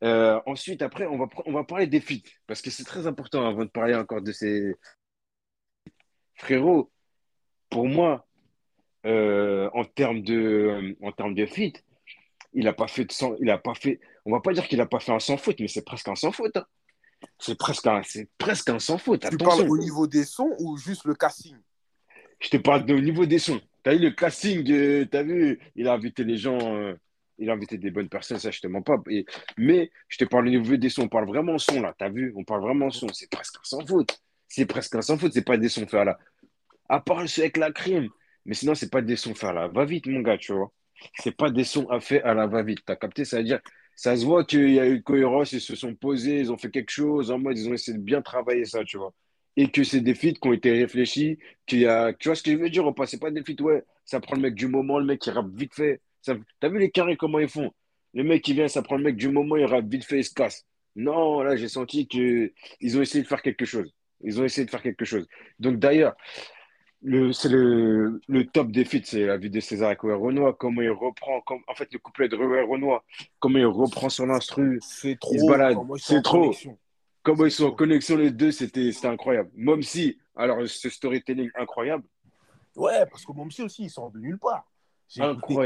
Euh, 0.03 0.39
ensuite, 0.45 0.81
après, 0.81 1.05
on 1.05 1.17
va, 1.17 1.27
on 1.45 1.53
va 1.53 1.63
parler 1.63 1.87
des 1.87 2.01
feats, 2.01 2.27
parce 2.47 2.61
que 2.61 2.69
c'est 2.69 2.83
très 2.83 3.07
important 3.07 3.47
avant 3.47 3.63
de 3.63 3.69
parler 3.69 3.95
encore 3.95 4.21
de 4.21 4.31
ces. 4.31 4.75
Frérot, 6.35 6.91
pour 7.69 7.87
moi, 7.87 8.27
euh, 9.05 9.69
en 9.73 9.85
termes 9.85 10.21
de, 10.21 10.95
en 11.01 11.11
termes 11.11 11.35
de 11.35 11.45
feat, 11.45 11.83
il 12.53 12.67
a 12.67 12.73
pas 12.73 12.87
fait 12.87 13.05
de 13.05 13.13
il 13.39 13.49
a 13.49 13.57
pas 13.57 13.75
fait, 13.75 13.99
on 14.25 14.31
va 14.31 14.41
pas 14.41 14.53
dire 14.53 14.67
qu'il 14.67 14.81
a 14.81 14.85
pas 14.85 14.99
fait 14.99 15.11
un 15.11 15.19
sans 15.19 15.37
faute, 15.37 15.59
mais 15.59 15.67
c'est 15.67 15.85
presque 15.85 16.07
un 16.07 16.15
sans 16.15 16.31
faute. 16.31 16.57
Hein. 16.57 16.65
C'est 17.37 17.57
presque 17.57 17.87
un, 17.87 18.01
c'est 18.03 18.29
presque 18.37 18.69
un 18.69 18.79
sans 18.79 18.97
faute. 18.97 19.27
Tu 19.29 19.37
parles 19.37 19.69
au 19.69 19.77
niveau 19.77 20.07
des 20.07 20.23
sons 20.23 20.55
ou 20.59 20.77
juste 20.77 21.05
le 21.05 21.15
casting? 21.15 21.55
Je 22.39 22.49
te 22.49 22.57
parle 22.57 22.89
au 22.91 22.99
niveau 22.99 23.25
des 23.25 23.39
sons. 23.39 23.61
Tu 23.83 23.89
as 23.89 23.95
vu 23.95 23.99
le 23.99 24.11
casting, 24.11 24.69
euh, 24.71 25.05
tu 25.09 25.17
as 25.17 25.23
vu, 25.23 25.59
il 25.75 25.87
a 25.87 25.93
invité 25.93 26.23
les 26.23 26.37
gens 26.37 26.95
il 27.41 27.49
a 27.49 27.53
invité 27.53 27.77
des 27.77 27.89
bonnes 27.89 28.07
personnes, 28.07 28.37
ça, 28.37 28.51
je 28.51 28.61
te 28.61 28.67
mens 28.67 28.83
pas. 28.83 29.01
mais 29.57 29.91
je 30.07 30.17
te 30.17 30.25
parle 30.25 30.47
au 30.47 30.51
niveau 30.51 30.77
des 30.77 30.89
sons, 30.89 31.03
on 31.03 31.09
parle 31.09 31.27
vraiment 31.27 31.57
son, 31.57 31.81
là, 31.81 31.93
t'as 31.97 32.09
vu 32.09 32.31
On 32.35 32.43
parle 32.43 32.61
vraiment 32.61 32.91
son, 32.91 33.07
c'est 33.09 33.29
presque 33.29 33.55
un 33.57 33.63
sans 33.63 33.85
faute. 33.85 34.19
C'est 34.47 34.67
presque 34.67 34.95
un 34.95 35.01
sans 35.01 35.17
faute, 35.17 35.33
c'est 35.33 35.41
pas 35.41 35.57
des 35.57 35.69
sons 35.69 35.87
faits 35.87 36.05
là. 36.05 36.19
À 36.87 36.99
part 36.99 37.27
ceux 37.27 37.41
avec 37.41 37.57
la 37.57 37.71
crime, 37.71 38.09
mais 38.45 38.53
sinon, 38.53 38.75
c'est 38.75 38.91
pas 38.91 39.01
des 39.01 39.15
sons 39.15 39.33
faits 39.33 39.55
là. 39.55 39.67
Va 39.69 39.85
vite, 39.85 40.05
mon 40.05 40.21
gars, 40.21 40.37
tu 40.37 40.53
vois. 40.53 40.71
C'est 41.15 41.35
pas 41.35 41.49
des 41.49 41.63
sons 41.63 41.89
à 41.89 41.99
faire 41.99 42.25
à 42.27 42.35
la 42.35 42.45
va-vite. 42.45 42.81
T'as 42.85 42.95
capté? 42.95 43.25
Ça 43.25 43.37
veut 43.37 43.43
dire, 43.43 43.59
ça 43.95 44.15
se 44.17 44.25
voit 44.25 44.45
qu'il 44.45 44.71
y 44.71 44.79
a 44.79 44.87
eu 44.87 45.01
cohérence, 45.03 45.51
ils 45.53 45.61
se 45.61 45.75
sont 45.75 45.95
posés, 45.95 46.39
ils 46.39 46.51
ont 46.51 46.57
fait 46.57 46.71
quelque 46.71 46.91
chose 46.91 47.31
en 47.31 47.39
mode, 47.39 47.57
ils 47.57 47.69
ont 47.69 47.73
essayé 47.73 47.97
de 47.97 48.03
bien 48.03 48.21
travailler 48.21 48.65
ça, 48.65 48.83
tu 48.83 48.97
vois. 48.97 49.13
Et 49.57 49.69
que 49.69 49.83
c'est 49.83 50.01
des 50.01 50.15
feats 50.15 50.33
qui 50.33 50.47
ont 50.47 50.53
été 50.53 50.71
réfléchis, 50.71 51.37
qu'il 51.67 51.79
y 51.79 51.85
a, 51.87 52.13
tu 52.13 52.29
vois 52.29 52.35
ce 52.35 52.43
que 52.43 52.51
je 52.51 52.57
veux 52.57 52.69
dire 52.69 52.85
ou 52.87 52.93
pas 52.93 53.05
C'est 53.05 53.19
pas 53.19 53.31
des 53.31 53.43
feats, 53.43 53.61
ouais, 53.61 53.83
ça 54.05 54.19
prend 54.19 54.35
le 54.35 54.41
mec 54.41 54.55
du 54.55 54.67
moment, 54.67 54.99
le 54.99 55.05
mec 55.05 55.19
qui 55.19 55.29
rappe 55.31 55.49
vite 55.53 55.73
fait 55.73 56.01
T'as 56.23 56.69
vu 56.69 56.79
les 56.79 56.91
carrés, 56.91 57.17
comment 57.17 57.39
ils 57.39 57.49
font? 57.49 57.71
Le 58.13 58.23
mec 58.23 58.43
qui 58.43 58.53
vient, 58.53 58.67
ça 58.67 58.81
prend 58.81 58.97
le 58.97 59.03
mec 59.03 59.15
du 59.15 59.29
moment, 59.29 59.55
il 59.55 59.65
rappe 59.65 59.87
vite 59.87 60.05
fait, 60.05 60.19
il 60.19 60.23
se 60.23 60.33
casse. 60.33 60.65
Non, 60.95 61.41
là, 61.41 61.55
j'ai 61.55 61.69
senti 61.69 62.07
qu'ils 62.07 62.51
ont 62.97 63.01
essayé 63.01 63.23
de 63.23 63.27
faire 63.27 63.41
quelque 63.41 63.65
chose. 63.65 63.91
Ils 64.23 64.39
ont 64.39 64.43
essayé 64.43 64.65
de 64.65 64.69
faire 64.69 64.83
quelque 64.83 65.05
chose. 65.05 65.27
Donc, 65.59 65.79
d'ailleurs, 65.79 66.15
le, 67.03 67.33
c'est 67.33 67.49
le, 67.49 68.21
le, 68.27 68.45
top 68.45 68.71
des 68.71 68.85
feats, 68.85 68.99
c'est 69.03 69.25
la 69.25 69.37
vie 69.37 69.49
de 69.49 69.59
César 69.59 69.87
avec 69.87 70.01
Renoir, 70.01 70.55
comment 70.57 70.81
il 70.81 70.91
reprend, 70.91 71.41
comme, 71.41 71.61
en 71.67 71.73
fait, 71.73 71.91
le 71.91 71.99
couplet 71.99 72.29
de 72.29 72.35
Renoir, 72.35 73.03
comment 73.39 73.57
il 73.57 73.65
reprend 73.65 74.09
son 74.09 74.29
instru. 74.29 74.79
C'est 74.81 75.19
trop. 75.19 75.37
C'est 75.97 76.21
trop. 76.21 76.53
Comment 77.23 77.45
ils 77.45 77.51
sont 77.51 77.65
en 77.65 77.71
connexion 77.71 78.17
les 78.17 78.31
deux, 78.31 78.51
c'était, 78.51 78.91
c'était 78.91 79.07
incroyable. 79.07 79.49
Même 79.55 79.83
si, 79.83 80.17
alors, 80.35 80.57
ce 80.67 80.89
storytelling 80.89 81.49
incroyable. 81.55 82.03
Ouais, 82.75 83.05
parce 83.11 83.25
que 83.25 83.31
Momsi 83.31 83.61
aussi, 83.63 83.83
il 83.83 83.89
sort 83.89 84.11
de 84.11 84.19
nulle 84.19 84.39
part. 84.39 84.65
J'ai 85.07 85.23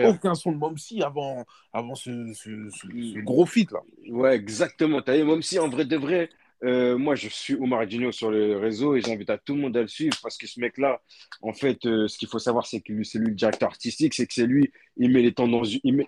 aucun 0.08 0.34
son 0.34 0.51
de 0.51 0.58
Momsi 0.58 1.04
avant, 1.04 1.46
avant 1.72 1.96
ce, 1.96 2.34
ce, 2.34 3.20
gros 3.22 3.46
feat 3.46 3.72
là. 3.72 3.80
Ouais, 4.10 4.36
exactement. 4.36 5.00
As 5.00 5.15
vu, 5.15 5.24
Momsi, 5.24 5.60
en 5.60 5.70
vrai 5.70 5.86
de 5.86 5.96
vrai, 5.96 6.30
euh, 6.63 6.97
moi 6.97 7.15
je 7.15 7.27
suis 7.27 7.53
Omar 7.55 7.85
Dino 7.85 8.12
sur 8.12 8.31
le 8.31 8.57
réseau 8.57 8.95
et 8.95 9.01
j'invite 9.01 9.29
à 9.29 9.38
tout 9.38 9.55
le 9.55 9.62
monde 9.62 9.75
à 9.77 9.81
le 9.81 9.88
suivre 9.88 10.15
parce 10.24 10.38
que 10.38 10.47
ce 10.47 10.59
mec-là, 10.59 11.01
en 11.41 11.53
fait, 11.53 11.85
euh, 11.85 12.07
ce 12.07 12.17
qu'il 12.17 12.27
faut 12.27 12.39
savoir, 12.39 12.65
c'est 12.65 12.81
que 12.81 13.03
c'est 13.03 13.19
lui 13.19 13.27
le 13.27 13.35
directeur 13.35 13.69
artistique, 13.69 14.13
c'est 14.13 14.25
que 14.25 14.33
c'est 14.33 14.47
lui, 14.47 14.71
il 14.97 15.12
met 15.12 15.21
les 15.21 15.33
tendances, 15.33 15.74
il, 15.83 16.05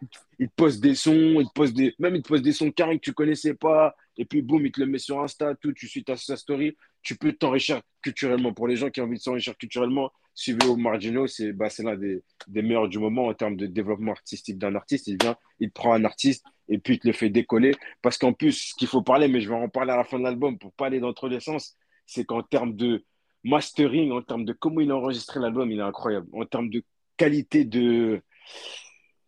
poste 0.56 0.80
des 0.82 0.96
sons, 0.96 1.39
il 1.42 1.48
poste 1.54 1.74
des, 1.74 1.94
même 2.00 2.16
il 2.16 2.22
poste 2.24 2.44
des 2.44 2.54
sons 2.54 2.72
carrés 2.72 2.98
que 2.98 3.04
tu 3.04 3.13
connaissais 3.13 3.54
pas, 3.54 3.96
et 4.18 4.25
puis 4.25 4.42
boum, 4.42 4.66
il 4.66 4.72
te 4.72 4.80
le 4.80 4.88
met 4.88 5.00
sur 5.00 5.22
Insta, 5.22 5.56
tout, 5.56 5.74
tu 5.74 5.88
suis 5.88 6.04
ta, 6.04 6.16
sa 6.16 6.38
story, 6.38 6.75
tu 7.04 7.16
peux 7.16 7.34
t'enrichir 7.34 7.82
culturellement. 8.01 8.54
Pour 8.54 8.68
les 8.68 8.75
gens 8.75 8.89
qui 8.89 9.01
ont 9.01 9.06
envie 9.06 9.18
de 9.18 9.22
s'enrichir 9.22 9.58
culturellement, 9.58 10.12
suivez 10.38 10.67
Omar 10.67 11.00
Gino, 11.00 11.25
c'est 11.25 11.51
bah, 11.51 11.67
l'un 11.79 11.96
des, 11.96 12.22
des, 12.48 12.62
meilleurs 12.62 12.88
du 12.88 13.00
moment 13.00 13.25
en 13.25 13.34
termes 13.34 13.58
de 13.58 13.65
développement 13.65 14.12
artistique 14.12 14.60
d'un 14.60 14.75
artiste. 14.75 15.08
Il 15.08 15.17
vient, 15.20 15.36
il 15.60 15.72
prend 15.72 15.94
un 15.94 16.06
artiste 16.06 16.46
et 16.70 16.77
puis 16.77 16.94
il 16.96 17.00
te 17.00 17.08
le 17.08 17.13
fait 17.13 17.29
décoller. 17.29 17.74
Parce 18.03 18.20
qu'en 18.20 18.34
plus, 18.34 18.70
ce 18.70 18.75
qu'il 18.75 18.88
faut 18.88 19.01
parler, 19.01 19.27
mais 19.27 19.41
je 19.41 19.50
vais 19.50 19.56
en 19.56 19.67
parler 19.67 19.94
à 19.94 19.98
la 19.98 20.03
fin 20.03 20.20
de 20.20 20.24
l'album 20.24 20.60
pour 20.60 20.72
pas 20.74 20.86
aller 20.86 21.00
dans 21.00 21.12
tous 21.12 21.27
les 21.27 21.39
sens, 21.39 21.75
c'est 22.06 22.24
qu'en 22.24 22.44
termes 22.44 22.75
de 22.75 23.03
mastering, 23.44 24.12
en 24.12 24.22
termes 24.22 24.46
de 24.46 24.53
comment 24.53 24.79
il 24.79 24.91
a 24.91 24.96
enregistré 24.96 25.39
l'album, 25.39 25.72
il 25.72 25.79
est 25.79 25.84
incroyable. 25.84 26.27
En 26.34 26.46
termes 26.46 26.70
de 26.70 26.84
qualité 27.17 27.65
de 27.65 28.22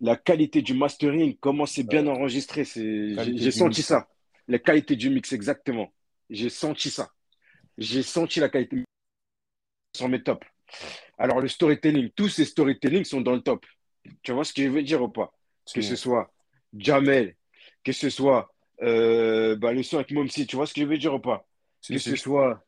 la 0.01 0.15
qualité 0.15 0.61
du 0.61 0.75
mastering, 0.75 1.35
comment 1.39 1.65
c'est 1.65 1.83
bien 1.83 2.05
enregistré, 2.05 2.65
j'ai 2.65 3.51
senti 3.51 3.81
ça. 3.81 4.07
La 4.47 4.59
qualité 4.59 4.95
du 4.95 5.09
mix, 5.09 5.33
exactement. 5.33 5.91
J'ai 6.29 6.49
senti 6.49 6.91
ça. 6.91 7.09
J'ai 7.79 8.03
senti 8.03 8.39
la 8.39 8.49
qualité 8.49 8.83
sur 9.95 10.07
mes 10.07 10.21
tops. 10.21 10.45
Alors, 11.17 11.41
le 11.41 11.47
storytelling, 11.47 12.09
tous 12.15 12.29
ces 12.29 12.45
storytelling 12.45 13.03
sont 13.03 13.21
dans 13.21 13.33
le 13.33 13.41
top. 13.41 13.65
Tu 14.23 14.31
vois 14.31 14.43
ce 14.43 14.53
que 14.53 14.63
je 14.63 14.69
veux 14.69 14.83
dire 14.83 15.01
ou 15.01 15.09
pas? 15.09 15.33
Que 15.73 15.81
ce 15.81 15.95
soit 15.95 16.31
Jamel, 16.75 17.35
que 17.83 17.91
ce 17.91 18.09
soit 18.09 18.51
euh, 18.81 19.55
bah, 19.55 19.73
le 19.73 19.83
son 19.83 19.97
avec 19.97 20.11
Momsi, 20.11 20.47
tu 20.47 20.55
vois 20.55 20.65
ce 20.65 20.73
que 20.73 20.81
je 20.81 20.85
veux 20.85 20.97
dire 20.97 21.13
ou 21.13 21.19
pas? 21.19 21.45
Que 21.87 21.97
ce 21.97 22.15
soit 22.15 22.63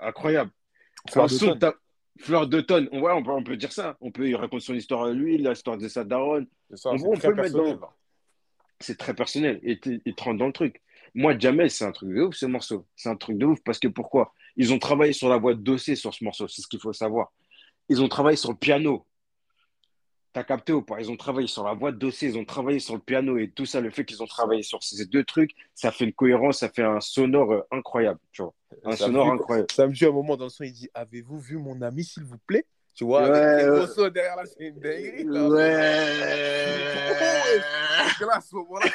incroyable. 0.00 0.50
Fleur 2.18 2.46
d'automne. 2.46 2.88
Ouais, 2.92 3.12
on 3.12 3.22
peut, 3.22 3.30
on 3.30 3.42
peut 3.42 3.56
dire 3.56 3.72
ça. 3.72 3.96
On 4.00 4.10
peut, 4.10 4.28
il 4.28 4.36
raconte 4.36 4.60
son 4.60 4.74
histoire 4.74 5.04
à 5.04 5.12
lui, 5.12 5.38
l'histoire 5.38 5.78
de 5.78 5.88
sa 5.88 6.04
daronne. 6.04 6.46
on, 6.84 7.16
peut 7.16 7.30
le 7.30 7.34
mettre 7.34 7.56
dans. 7.56 7.80
C'est 8.80 8.98
très 8.98 9.14
personnel. 9.14 9.60
Et 9.62 9.80
il 10.04 10.14
te 10.14 10.22
rentre 10.22 10.38
dans 10.38 10.46
le 10.46 10.52
truc. 10.52 10.80
Moi, 11.14 11.38
Jamel, 11.38 11.70
c'est 11.70 11.84
un 11.84 11.92
truc 11.92 12.10
de 12.10 12.22
ouf 12.22 12.34
ce 12.34 12.46
morceau. 12.46 12.86
C'est 12.96 13.08
un 13.08 13.16
truc 13.16 13.36
de 13.38 13.46
ouf 13.46 13.60
parce 13.64 13.78
que 13.78 13.88
pourquoi? 13.88 14.32
Ils 14.56 14.72
ont 14.72 14.78
travaillé 14.78 15.12
sur 15.12 15.28
la 15.28 15.36
voix 15.36 15.54
de 15.54 15.60
dossier 15.60 15.96
sur 15.96 16.12
ce 16.14 16.24
morceau, 16.24 16.48
c'est 16.48 16.62
ce 16.62 16.68
qu'il 16.68 16.80
faut 16.80 16.92
savoir. 16.92 17.32
Ils 17.88 18.02
ont 18.02 18.08
travaillé 18.08 18.36
sur 18.36 18.50
le 18.50 18.56
piano. 18.56 19.06
T'as 20.32 20.44
capté 20.44 20.72
ou 20.72 20.80
pas? 20.80 20.98
Ils 20.98 21.10
ont 21.10 21.16
travaillé 21.16 21.46
sur 21.46 21.64
la 21.64 21.74
voix 21.74 21.92
de 21.92 21.98
dossier, 21.98 22.30
ils 22.30 22.38
ont 22.38 22.44
travaillé 22.46 22.78
sur 22.78 22.94
le 22.94 23.00
piano 23.00 23.36
et 23.36 23.50
tout 23.50 23.66
ça, 23.66 23.82
le 23.82 23.90
fait 23.90 24.06
qu'ils 24.06 24.22
ont 24.22 24.26
travaillé 24.26 24.62
sur 24.62 24.82
ces 24.82 25.04
deux 25.04 25.24
trucs, 25.24 25.50
ça 25.74 25.92
fait 25.92 26.04
une 26.04 26.14
cohérence, 26.14 26.60
ça 26.60 26.70
fait 26.70 26.82
un 26.82 27.00
sonore 27.00 27.52
euh, 27.52 27.60
incroyable, 27.70 28.18
tu 28.32 28.40
vois. 28.40 28.54
Un 28.84 28.96
sonore 28.96 29.30
incroyable. 29.30 29.68
Ça 29.70 29.86
me 29.86 29.92
dit 29.92 30.06
un 30.06 30.10
moment 30.10 30.38
dans 30.38 30.44
le 30.44 30.50
son, 30.50 30.64
il 30.64 30.72
dit 30.72 30.88
Avez-vous 30.94 31.38
vu 31.38 31.58
mon 31.58 31.82
ami, 31.82 32.04
s'il 32.04 32.24
vous 32.24 32.38
plaît? 32.46 32.64
Tu 32.94 33.04
vois, 33.04 33.22
ouais, 33.22 33.38
avec 33.38 34.12
derrière 34.12 34.36
là, 34.36 34.42
c'est 34.44 34.64
une 34.64 34.78
dinguerie. 34.78 35.24
Ouais. 35.24 35.70
Parce 37.98 38.18
que 38.18 38.24
là, 38.24 38.36
à 38.36 38.40
ce 38.40 38.54
moment-là, 38.56 38.86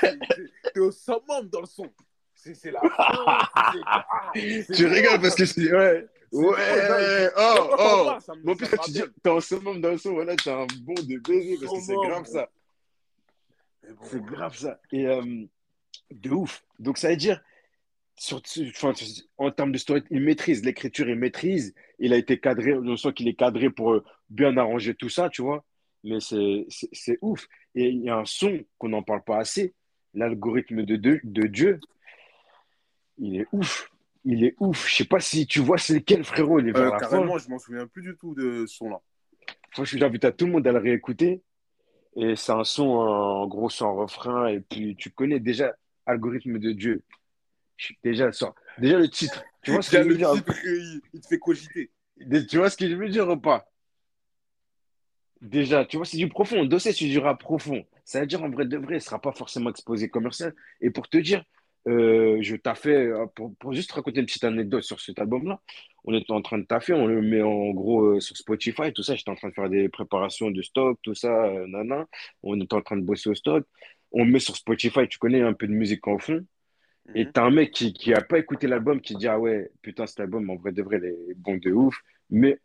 t'es 0.73 0.79
au 0.79 0.91
summum 0.91 1.49
dans 1.51 1.61
le 1.61 1.65
son. 1.65 1.91
C'est 2.35 2.71
la 2.71 2.79
Tu 4.35 4.85
rigoles 4.85 5.19
parce 5.19 5.35
que 5.35 5.45
c'est. 5.45 5.73
Ouais. 5.73 6.07
Ouais. 6.31 7.29
Oh, 7.37 7.75
oh. 7.79 8.11
Bon, 8.43 8.55
plus, 8.55 8.67
tu 8.85 8.91
dis, 8.91 9.03
t'es 9.23 9.29
en 9.29 9.39
summum 9.39 9.81
dans 9.81 9.91
le 9.91 9.97
son, 9.97 10.13
voilà, 10.13 10.35
t'as 10.35 10.61
un 10.61 10.67
bon 10.81 10.93
de 10.93 11.17
baiser 11.19 11.57
parce 11.59 11.73
que 11.73 11.81
c'est 11.81 11.95
grave 11.95 12.25
ça. 12.25 12.49
C'est 14.03 14.23
grave 14.23 14.55
ça. 14.55 14.79
Et 14.91 15.07
euh, 15.07 15.45
de 16.11 16.29
ouf. 16.29 16.63
Donc, 16.77 16.99
ça 16.99 17.09
veut 17.09 17.15
dire 17.15 17.41
sur, 18.17 18.41
enfin, 18.69 18.93
en 19.37 19.51
termes 19.51 19.71
de 19.71 19.77
story, 19.77 20.03
il 20.09 20.21
maîtrise 20.21 20.65
l'écriture, 20.65 21.07
il 21.07 21.15
maîtrise. 21.15 21.73
Il 21.99 22.13
a 22.13 22.17
été 22.17 22.39
cadré, 22.39 22.73
on 22.73 22.97
sent 22.97 23.13
qu'il 23.13 23.27
est 23.27 23.35
cadré 23.35 23.69
pour 23.69 23.93
euh, 23.93 24.03
bien 24.29 24.57
arranger 24.57 24.95
tout 24.95 25.09
ça, 25.09 25.29
tu 25.29 25.41
vois. 25.41 25.63
Mais 26.03 26.19
c'est 26.19 27.17
ouf. 27.21 27.47
Et 27.75 27.89
il 27.89 28.03
y 28.03 28.09
a 28.09 28.17
un 28.17 28.25
son 28.25 28.59
qu'on 28.77 28.89
n'en 28.89 29.03
parle 29.03 29.23
pas 29.23 29.37
assez. 29.37 29.73
L'algorithme 30.13 30.83
de, 30.83 30.95
de, 30.95 31.19
de, 31.23 31.47
Dieu, 31.47 31.79
il 33.19 33.41
est 33.41 33.47
ouf. 33.51 33.91
Il 34.25 34.43
est 34.43 34.55
ouf. 34.59 34.87
Je 34.89 34.95
sais 34.95 35.05
pas 35.05 35.19
si 35.19 35.45
tu 35.45 35.59
vois 35.59 35.77
c'est 35.77 35.95
lequel, 35.95 36.23
frérot. 36.23 36.59
Il 36.59 36.69
est 36.69 36.77
euh, 36.77 36.91
carrément, 36.97 37.37
je 37.37 37.49
m'en 37.49 37.59
souviens 37.59 37.85
plus 37.85 38.01
du 38.01 38.15
tout 38.17 38.33
de 38.33 38.65
ce 38.65 38.77
son-là. 38.77 38.99
Franchement, 39.71 39.99
j'invite 39.99 40.25
à 40.25 40.31
tout 40.31 40.45
le 40.47 40.53
monde 40.53 40.67
à 40.67 40.71
le 40.71 40.79
réécouter. 40.79 41.43
Et 42.15 42.35
c'est 42.35 42.51
un 42.51 42.63
son, 42.63 42.87
en 42.87 43.47
gros, 43.47 43.69
sans 43.69 43.95
refrain. 43.95 44.47
Et 44.47 44.59
puis, 44.59 44.95
tu 44.95 45.11
connais 45.11 45.39
déjà 45.39 45.75
algorithme 46.07 46.57
de 46.57 46.71
Dieu. 46.71 47.03
Déjà, 48.03 48.31
ça, 48.31 48.53
déjà 48.77 48.97
le 48.97 49.09
titre. 49.09 49.43
Tu 49.63 49.71
vois 49.71 49.81
ce 49.81 49.91
que 49.91 50.03
je 50.03 50.07
veux 50.07 50.17
dire 50.17 50.31
il, 50.33 51.21
te 51.21 51.27
fait 51.27 51.39
cogiter. 51.39 51.91
Tu 52.49 52.57
vois 52.57 52.69
ce 52.69 52.77
que 52.77 52.89
je 52.89 52.95
veux 52.95 53.09
dire 53.09 53.27
ou 53.29 53.37
pas? 53.37 53.69
Déjà, 55.41 55.85
tu 55.85 55.97
vois, 55.97 56.05
c'est 56.05 56.17
du 56.17 56.29
profond. 56.29 56.65
Dossier, 56.65 56.93
c'est 56.93 57.05
du 57.05 57.19
rap 57.19 57.39
profond. 57.39 57.85
Ça 58.05 58.21
veut 58.21 58.27
dire, 58.27 58.43
en 58.43 58.49
vrai 58.49 58.65
de 58.65 58.77
vrai, 58.77 58.93
il 58.93 58.95
ne 58.95 58.99
sera 58.99 59.21
pas 59.21 59.31
forcément 59.31 59.69
exposé 59.69 60.09
commercial. 60.09 60.55
Et 60.81 60.89
pour 60.89 61.07
te 61.09 61.17
dire, 61.17 61.43
euh, 61.87 62.39
je 62.41 62.55
t'ai 62.55 62.75
fait, 62.75 62.95
euh, 62.95 63.27
pour, 63.35 63.55
pour, 63.57 63.73
juste 63.73 63.91
raconter 63.91 64.19
une 64.19 64.25
petite 64.25 64.43
anecdote 64.43 64.83
sur 64.83 64.99
cet 64.99 65.19
album-là, 65.19 65.61
on 66.05 66.13
était 66.13 66.31
en 66.31 66.41
train 66.41 66.57
de 66.57 66.63
taffer, 66.63 66.93
on 66.93 67.05
le 67.05 67.21
met 67.21 67.41
en 67.41 67.69
gros 67.71 68.15
euh, 68.15 68.19
sur 68.19 68.35
Spotify, 68.37 68.93
tout 68.93 69.03
ça. 69.03 69.15
J'étais 69.15 69.29
en 69.29 69.35
train 69.35 69.49
de 69.49 69.53
faire 69.53 69.69
des 69.69 69.89
préparations 69.89 70.49
de 70.51 70.61
stock, 70.61 70.97
tout 71.03 71.13
ça, 71.13 71.45
euh, 71.45 71.67
nana. 71.67 72.07
On 72.43 72.59
était 72.59 72.73
en 72.73 72.81
train 72.81 72.97
de 72.97 73.01
bosser 73.01 73.29
au 73.29 73.35
stock. 73.35 73.65
On 74.11 74.23
le 74.23 74.31
met 74.31 74.39
sur 74.39 74.55
Spotify, 74.55 75.07
tu 75.09 75.17
connais 75.19 75.41
un 75.41 75.53
peu 75.53 75.67
de 75.67 75.73
musique 75.73 76.07
en 76.07 76.17
fond. 76.17 76.45
Et 77.15 77.25
Mhm. 77.25 77.31
t'as 77.31 77.43
un 77.45 77.51
mec 77.51 77.71
qui, 77.71 77.93
qui 77.93 78.13
a 78.13 78.21
pas 78.21 78.37
écouté 78.39 78.67
l'album 78.67 78.99
qui 79.01 79.15
dit, 79.15 79.27
ah 79.27 79.39
ouais, 79.39 79.71
putain, 79.81 80.05
cet 80.07 80.19
album, 80.19 80.49
en 80.49 80.55
vrai 80.57 80.71
de 80.71 80.81
vrai, 80.83 80.97
il 81.01 81.05
est 81.31 81.33
bon 81.35 81.57
de 81.57 81.71
ouf. 81.71 81.97
Mais 82.29 82.59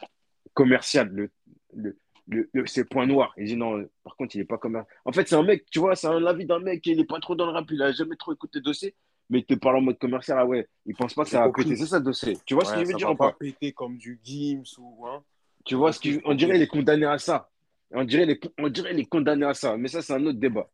commercial, 0.55 1.09
le, 1.13 1.31
le, 1.75 1.97
le, 2.29 2.49
le- 2.53 2.67
c'est 2.67 2.85
point 2.85 3.07
noir. 3.07 3.33
Il 3.37 3.47
dit 3.47 3.57
non, 3.57 3.85
par 4.05 4.17
contre, 4.17 4.35
il 4.37 4.41
est 4.41 4.45
pas 4.45 4.59
commercial. 4.59 4.93
En 5.05 5.13
fait, 5.13 5.29
c'est 5.29 5.37
un 5.37 5.43
mec, 5.43 5.65
tu 5.71 5.79
vois, 5.79 5.95
c'est 5.97 6.09
un 6.09 6.25
avis 6.27 6.45
d'un 6.47 6.59
mec, 6.59 6.85
il 6.87 7.01
est 7.01 7.05
pas 7.05 7.21
trop 7.21 7.35
dans 7.35 7.47
le 7.47 7.53
rap, 7.53 7.67
il 7.71 7.83
a 7.83 7.93
jamais 7.93 8.17
trop 8.17 8.33
écouté 8.33 8.61
Dossé, 8.61 8.95
mais 9.31 9.39
il 9.41 9.45
te 9.45 9.55
parle 9.55 9.77
en 9.77 9.81
mode 9.81 9.99
commercial, 9.99 10.39
ah 10.39 10.47
ouais, 10.47 10.69
il 10.87 10.95
pense 10.97 11.15
pas 11.15 11.25
que 11.25 11.31
ça 11.31 11.41
va 11.41 11.53
péter, 11.53 11.77
c'est 11.77 11.87
ça 11.87 12.01
Dossé. 12.01 12.39
Tu 12.45 12.55
vois 12.55 12.65
ce 12.65 12.73
Ouais, 12.73 12.85
veux 12.85 12.91
ça 12.93 12.97
dire 12.99 13.11
ou 13.11 13.17
pas? 13.17 13.33
péter 13.33 13.73
comme 13.73 13.97
du 13.97 14.21
Gims 14.23 14.63
ou. 14.79 15.07
Hein. 15.07 15.23
Tu 15.65 15.75
vois 15.77 15.93
ce 15.93 16.01
qu'il, 16.01 16.21
on 16.25 16.35
dirait 16.35 16.51
compris. 16.51 16.59
il 16.59 16.63
est 16.63 16.67
condamné 16.69 17.07
à 17.07 17.19
ça. 17.19 17.49
On 17.93 18.05
dirait 18.05 18.25
il 18.25 18.31
est, 18.31 18.51
on 18.59 18.69
dirait 18.69 18.93
il 18.93 19.01
est 19.01 19.05
condamné 19.07 19.45
à 19.47 19.55
ça, 19.55 19.77
mais 19.77 19.89
ça, 19.89 20.03
c'est 20.03 20.13
un 20.15 20.25
autre 20.27 20.39
débat. 20.39 20.69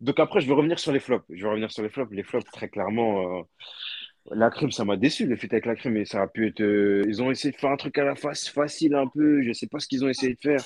Donc 0.00 0.18
après, 0.20 0.40
je 0.40 0.46
vais 0.46 0.54
revenir 0.54 0.78
sur 0.78 0.92
les 0.92 1.00
flops. 1.00 1.24
Je 1.30 1.42
vais 1.42 1.48
revenir 1.48 1.70
sur 1.70 1.82
les 1.82 1.88
flops. 1.88 2.12
Les 2.12 2.22
flops, 2.22 2.50
très 2.52 2.68
clairement, 2.68 3.38
euh, 3.38 3.42
la 4.32 4.50
crime, 4.50 4.70
ça 4.70 4.84
m'a 4.84 4.96
déçu, 4.96 5.26
le 5.26 5.36
fait 5.36 5.52
avec 5.52 5.66
la 5.66 5.74
crime, 5.76 5.92
mais 5.94 6.04
ça 6.04 6.22
a 6.22 6.26
pu 6.26 6.48
être. 6.48 6.60
euh, 6.60 7.02
ils 7.06 7.22
ont 7.22 7.30
essayé 7.30 7.52
de 7.52 7.56
faire 7.56 7.70
un 7.70 7.76
truc 7.76 7.96
à 7.98 8.04
la 8.04 8.14
face, 8.14 8.48
facile 8.48 8.94
un 8.94 9.06
peu. 9.06 9.42
Je 9.42 9.52
sais 9.52 9.66
pas 9.66 9.78
ce 9.78 9.86
qu'ils 9.86 10.04
ont 10.04 10.08
essayé 10.08 10.34
de 10.34 10.40
faire. 10.40 10.60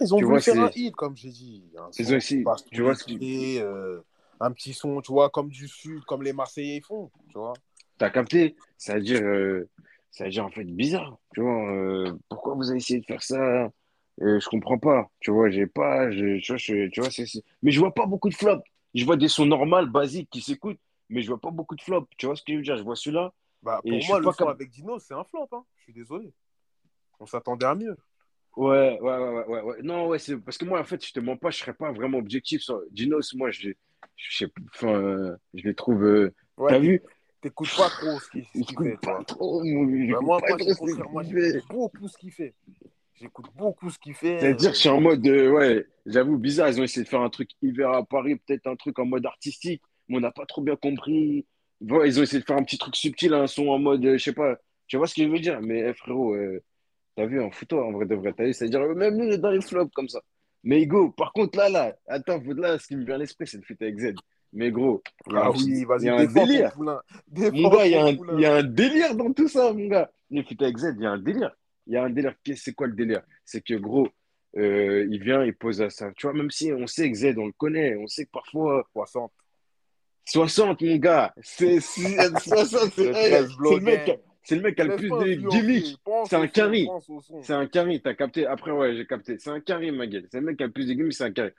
Ils 0.00 0.14
ont 0.14 0.18
Tu 0.18 0.24
voulu 0.24 0.34
vois, 0.34 0.40
faire 0.40 0.60
un 0.60 0.70
hit, 0.74 0.94
comme 0.94 1.16
j'ai 1.16 1.30
dit. 1.30 1.64
Un 1.78 1.90
Ils 1.98 2.12
ont 2.12 2.16
essayé. 2.16 2.44
Tu 2.70 2.82
vois 2.82 2.94
euh, 3.20 4.00
un 4.40 4.52
petit 4.52 4.74
son, 4.74 5.00
tu 5.00 5.12
vois, 5.12 5.30
comme 5.30 5.48
du 5.48 5.66
Sud, 5.66 6.04
comme 6.04 6.22
les 6.22 6.32
Marseillais 6.32 6.80
font, 6.80 7.10
tu 7.28 7.38
vois. 7.38 7.54
T'as 7.98 8.10
capté? 8.10 8.54
C'est-à-dire, 8.76 9.22
c'est-à-dire 10.10 10.44
en 10.44 10.50
fait 10.50 10.64
bizarre. 10.64 11.18
Tu 11.34 11.40
vois, 11.40 12.12
pourquoi 12.28 12.54
vous 12.54 12.68
avez 12.70 12.78
essayé 12.78 13.00
de 13.00 13.06
faire 13.06 13.22
ça? 13.22 13.70
Euh, 14.22 14.40
je 14.40 14.48
comprends 14.48 14.78
pas. 14.78 15.10
Tu 15.20 15.30
vois, 15.30 15.50
j'ai 15.50 15.66
pas. 15.66 16.10
je- 16.10 16.38
tu 16.40 16.52
vois, 16.52 16.56
je- 16.58 16.88
tu 16.88 17.00
vois, 17.00 17.10
c'est, 17.10 17.26
c'est- 17.26 17.44
Mais 17.62 17.70
je 17.70 17.80
vois 17.80 17.92
pas 17.94 18.06
beaucoup 18.06 18.28
de 18.28 18.34
flops. 18.34 18.62
Je 18.94 19.04
vois 19.04 19.16
des 19.16 19.28
sons 19.28 19.46
normaux, 19.46 19.86
basiques 19.86 20.30
qui 20.30 20.40
s'écoutent, 20.40 20.80
mais 21.10 21.22
je 21.22 21.28
vois 21.28 21.40
pas 21.40 21.50
beaucoup 21.50 21.76
de 21.76 21.82
flops. 21.82 22.08
Tu 22.16 22.26
vois 22.26 22.36
ce 22.36 22.42
que 22.42 22.52
je 22.52 22.56
veux 22.58 22.62
dire? 22.62 22.76
Je 22.78 22.82
vois 22.82 22.96
celui-là 22.96 23.32
Bah, 23.62 23.82
pour 23.86 24.04
moi, 24.04 24.18
le 24.20 24.30
capable. 24.30 24.50
avec 24.52 24.70
Dino, 24.70 24.98
c'est 24.98 25.14
un 25.14 25.24
flop, 25.24 25.48
hein. 25.52 25.64
Je 25.76 25.82
suis 25.84 25.92
désolé. 25.92 26.32
On 27.20 27.26
s'attendait 27.26 27.66
à 27.66 27.74
mieux. 27.74 27.96
Ouais, 28.56 28.98
ouais, 29.00 29.18
ouais, 29.18 29.44
ouais, 29.46 29.60
ouais. 29.62 29.76
Non, 29.82 30.06
ouais, 30.08 30.18
c'est 30.18 30.36
parce 30.38 30.56
que 30.56 30.64
moi, 30.64 30.80
en 30.80 30.84
fait, 30.84 31.04
je 31.04 31.12
te 31.12 31.20
mens 31.20 31.36
pas, 31.36 31.50
je 31.50 31.58
serais 31.58 31.74
pas 31.74 31.92
vraiment 31.92 32.16
objectif 32.18 32.62
sur 32.62 32.80
Dinos. 32.90 33.34
Moi, 33.34 33.50
je, 33.50 33.70
je 34.16 34.36
sais, 34.36 34.46
enfin, 34.74 34.94
euh, 34.94 35.36
je 35.52 35.62
les 35.68 35.74
trouve. 35.74 36.02
euh, 36.04 36.34
Ouais, 36.56 36.72
T'as 36.72 36.78
vu? 36.78 37.02
t'écoutes 37.42 37.74
pas 37.76 37.90
trop 37.90 38.18
ce 38.18 38.30
qu'il 38.30 38.44
fait, 38.46 38.96
pas 39.02 39.22
trop, 39.24 39.62
Bah, 40.10 40.20
moi, 40.22 40.40
pas 40.40 40.48
moi 40.48 40.58
trop 40.58 40.88
ce 40.88 40.96
qu'il 40.96 41.36
fait. 41.52 41.62
beaucoup 41.68 42.08
ce 42.08 42.16
qu'il 42.16 42.32
fait. 42.32 42.54
J'écoute 43.20 43.46
beaucoup 43.54 43.90
ce 43.90 43.98
qu'il 43.98 44.14
fait. 44.14 44.38
C'est-à-dire, 44.38 44.72
je 44.74 44.78
suis 44.78 44.88
euh, 44.88 44.92
en 44.92 45.00
mode, 45.00 45.26
euh, 45.26 45.50
ouais, 45.50 45.86
j'avoue, 46.04 46.38
bizarre, 46.38 46.68
ils 46.68 46.80
ont 46.80 46.84
essayé 46.84 47.04
de 47.04 47.08
faire 47.08 47.22
un 47.22 47.30
truc 47.30 47.50
hiver 47.62 47.90
à 47.90 48.04
Paris, 48.04 48.36
peut-être 48.36 48.66
un 48.66 48.76
truc 48.76 48.98
en 48.98 49.06
mode 49.06 49.24
artistique, 49.26 49.82
mais 50.08 50.18
on 50.18 50.20
n'a 50.20 50.32
pas 50.32 50.46
trop 50.46 50.62
bien 50.62 50.76
compris. 50.76 51.46
Ils 51.80 51.92
ont 51.94 52.02
essayé 52.04 52.40
de 52.40 52.44
faire 52.44 52.56
un 52.56 52.64
petit 52.64 52.78
truc 52.78 52.94
subtil, 52.96 53.32
un 53.34 53.46
son 53.46 53.68
en 53.68 53.78
mode, 53.78 54.04
euh, 54.04 54.18
je 54.18 54.24
sais 54.24 54.32
pas, 54.32 54.56
tu 54.86 54.96
vois 54.98 55.06
ce 55.06 55.14
que 55.14 55.22
je 55.22 55.28
veux 55.28 55.40
dire? 55.40 55.60
Mais 55.62 55.80
eh, 55.80 55.94
frérot, 55.94 56.34
euh, 56.34 56.62
t'as 57.16 57.26
vu, 57.26 57.40
en 57.42 57.50
fous-toi, 57.50 57.86
en 57.86 57.92
vrai 57.92 58.06
de 58.06 58.14
vrai, 58.14 58.34
t'as 58.36 58.44
vu, 58.44 58.52
c'est-à-dire, 58.52 58.80
euh, 58.80 58.94
même 58.94 59.18
lui, 59.18 59.26
il 59.28 59.32
est 59.32 59.38
dans 59.38 59.50
les 59.50 59.62
flops 59.62 59.92
comme 59.94 60.08
ça. 60.08 60.20
Mais 60.62 60.82
Hugo, 60.82 61.10
par 61.10 61.32
contre, 61.32 61.58
là, 61.58 61.68
là, 61.68 61.96
attends, 62.08 62.42
là, 62.56 62.78
ce 62.78 62.86
qui 62.88 62.96
me 62.96 63.04
vient 63.04 63.14
à 63.14 63.18
l'esprit, 63.18 63.46
c'est 63.46 63.56
le 63.56 63.62
feat 63.62 63.80
avec 63.80 63.98
Z. 63.98 64.14
Mais 64.52 64.70
gros, 64.70 65.02
il 65.26 65.34
y 65.34 65.36
a 65.36 65.40
un 65.40 65.44
Ah 65.44 65.50
oui, 65.52 65.64
il 65.66 65.78
y 65.78 65.84
vas-y, 65.84 66.08
a 66.08 66.16
un 66.16 66.24
délire. 66.24 66.72
Mon 66.78 67.68
gars, 67.70 67.86
il 67.86 67.92
y 67.92 67.94
a 67.94 68.04
un, 68.04 68.10
il 68.10 68.40
y 68.40 68.46
a 68.46 68.54
un 68.54 68.62
délire 68.62 69.14
dans 69.14 69.32
tout 69.32 69.48
ça, 69.48 69.72
mon 69.72 69.86
gars. 69.86 70.10
Le 70.30 70.42
feat 70.42 70.60
avec 70.62 70.78
Z, 70.78 70.94
il 70.96 71.02
y 71.02 71.06
a 71.06 71.10
un 71.12 71.18
délire. 71.18 71.54
Il 71.86 71.94
y 71.94 71.96
a 71.96 72.04
un 72.04 72.10
délire. 72.10 72.34
C'est 72.56 72.74
quoi 72.74 72.86
le 72.86 72.94
délire? 72.94 73.22
C'est 73.44 73.60
que, 73.62 73.74
gros, 73.74 74.08
euh, 74.56 75.06
il 75.10 75.22
vient, 75.22 75.44
il 75.44 75.54
pose 75.54 75.80
à 75.82 75.90
ça. 75.90 76.10
Tu 76.16 76.26
vois, 76.26 76.34
même 76.34 76.50
si 76.50 76.72
on 76.72 76.86
sait 76.86 77.10
que 77.10 77.16
Z, 77.16 77.34
on 77.38 77.46
le 77.46 77.52
connaît, 77.52 77.96
on 77.96 78.06
sait 78.06 78.24
que 78.26 78.30
parfois, 78.32 78.86
60. 78.92 79.32
60, 80.24 80.82
mon 80.82 80.96
gars, 80.96 81.32
c'est 81.40 81.80
c'est- 81.80 82.38
60, 82.38 82.92
c'est 82.94 83.04
Le 83.04 83.14
hey, 83.16 83.30
13 83.30 83.48
c'est 83.48 83.74
le 83.74 83.80
mec, 83.80 84.20
c'est 84.42 84.56
le 84.56 84.62
mec 84.62 84.74
qui 84.74 84.80
a 84.80 84.84
le 84.84 84.96
plus 84.96 85.08
de 85.10 85.34
gimmicks. 85.50 85.96
C'est 86.28 86.36
un 86.36 86.46
carry. 86.48 86.88
C'est 87.42 87.52
un 87.52 87.66
carry, 87.66 88.02
t'as 88.02 88.14
capté. 88.14 88.46
Après, 88.46 88.70
ouais, 88.72 88.96
j'ai 88.96 89.06
capté. 89.06 89.38
C'est 89.38 89.50
un 89.50 89.60
carry, 89.60 89.90
ma 89.92 90.06
gueule. 90.06 90.26
C'est 90.30 90.40
le 90.40 90.46
mec 90.46 90.56
qui 90.56 90.64
a 90.64 90.66
le 90.66 90.72
plus 90.72 90.86
de 90.88 90.94
gimmicks, 90.94 91.14
c'est 91.14 91.24
un 91.24 91.32
carry. 91.32 91.50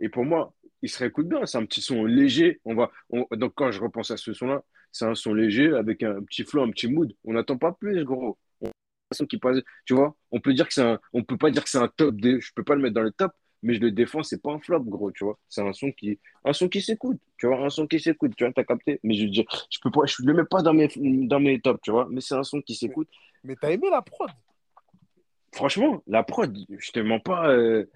Et 0.00 0.08
pour 0.08 0.24
moi, 0.24 0.52
il 0.82 0.88
se 0.88 0.98
réécoute 0.98 1.28
bien. 1.28 1.46
C'est 1.46 1.58
un 1.58 1.64
petit 1.66 1.80
son 1.80 2.04
léger. 2.04 2.60
On 2.64 2.74
va, 2.74 2.90
on- 3.10 3.26
donc, 3.36 3.52
quand 3.54 3.70
je 3.70 3.80
repense 3.80 4.10
à 4.10 4.16
ce 4.16 4.32
son-là, 4.32 4.62
c'est 4.90 5.04
un 5.04 5.14
son 5.14 5.32
léger 5.32 5.72
avec 5.74 6.02
un 6.02 6.22
petit 6.22 6.44
flow, 6.44 6.62
un 6.62 6.70
petit 6.70 6.88
mood. 6.88 7.12
On 7.24 7.32
n'attend 7.34 7.58
pas 7.58 7.72
plus, 7.72 8.04
gros. 8.04 8.36
Qui 9.28 9.38
passe, 9.38 9.58
tu 9.84 9.94
vois, 9.94 10.16
on 10.32 10.40
peut 10.40 10.52
dire 10.52 10.66
que 10.66 10.74
c'est 10.74 10.82
un, 10.82 10.98
on 11.12 11.22
peut 11.22 11.36
pas 11.38 11.50
dire 11.52 11.62
que 11.62 11.70
c'est 11.70 11.78
un 11.78 11.86
top 11.86 12.16
des, 12.16 12.40
je 12.40 12.52
peux 12.52 12.64
pas 12.64 12.74
le 12.74 12.82
mettre 12.82 12.94
dans 12.94 13.02
le 13.02 13.12
top, 13.12 13.32
mais 13.62 13.74
je 13.74 13.80
le 13.80 13.92
défends, 13.92 14.24
c'est 14.24 14.42
pas 14.42 14.52
un 14.52 14.58
flop, 14.58 14.80
gros, 14.80 15.12
tu 15.12 15.22
vois. 15.24 15.38
C'est 15.48 15.62
un 15.62 15.72
son 15.72 15.92
qui, 15.92 16.18
un 16.44 16.52
son 16.52 16.68
qui 16.68 16.82
s'écoute, 16.82 17.20
tu 17.38 17.46
vois, 17.46 17.64
un 17.64 17.70
son 17.70 17.86
qui 17.86 18.00
s'écoute, 18.00 18.32
tu 18.36 18.42
vois, 18.42 18.52
t'as 18.52 18.64
capté. 18.64 18.98
Mais 19.04 19.14
je, 19.14 19.26
je, 19.32 19.42
je 19.70 19.78
peux 19.80 19.92
pas, 19.92 20.06
je 20.06 20.16
le 20.24 20.34
mets 20.34 20.44
pas 20.44 20.60
dans 20.60 20.74
mes, 20.74 20.88
dans 20.96 21.38
mes 21.38 21.60
tops, 21.60 21.80
tu 21.82 21.92
vois, 21.92 22.08
mais 22.10 22.20
c'est 22.20 22.34
un 22.34 22.42
son 22.42 22.60
qui 22.60 22.74
s'écoute. 22.74 23.08
mais 23.44 23.54
t'as 23.54 23.70
aimé 23.70 23.88
la 23.90 24.02
prod? 24.02 24.28
Franchement, 25.52 26.02
la 26.08 26.24
prod, 26.24 26.56
je 26.68 26.90
te 26.90 26.98
mens 26.98 27.20
pas, 27.20 27.48
euh, 27.50 27.86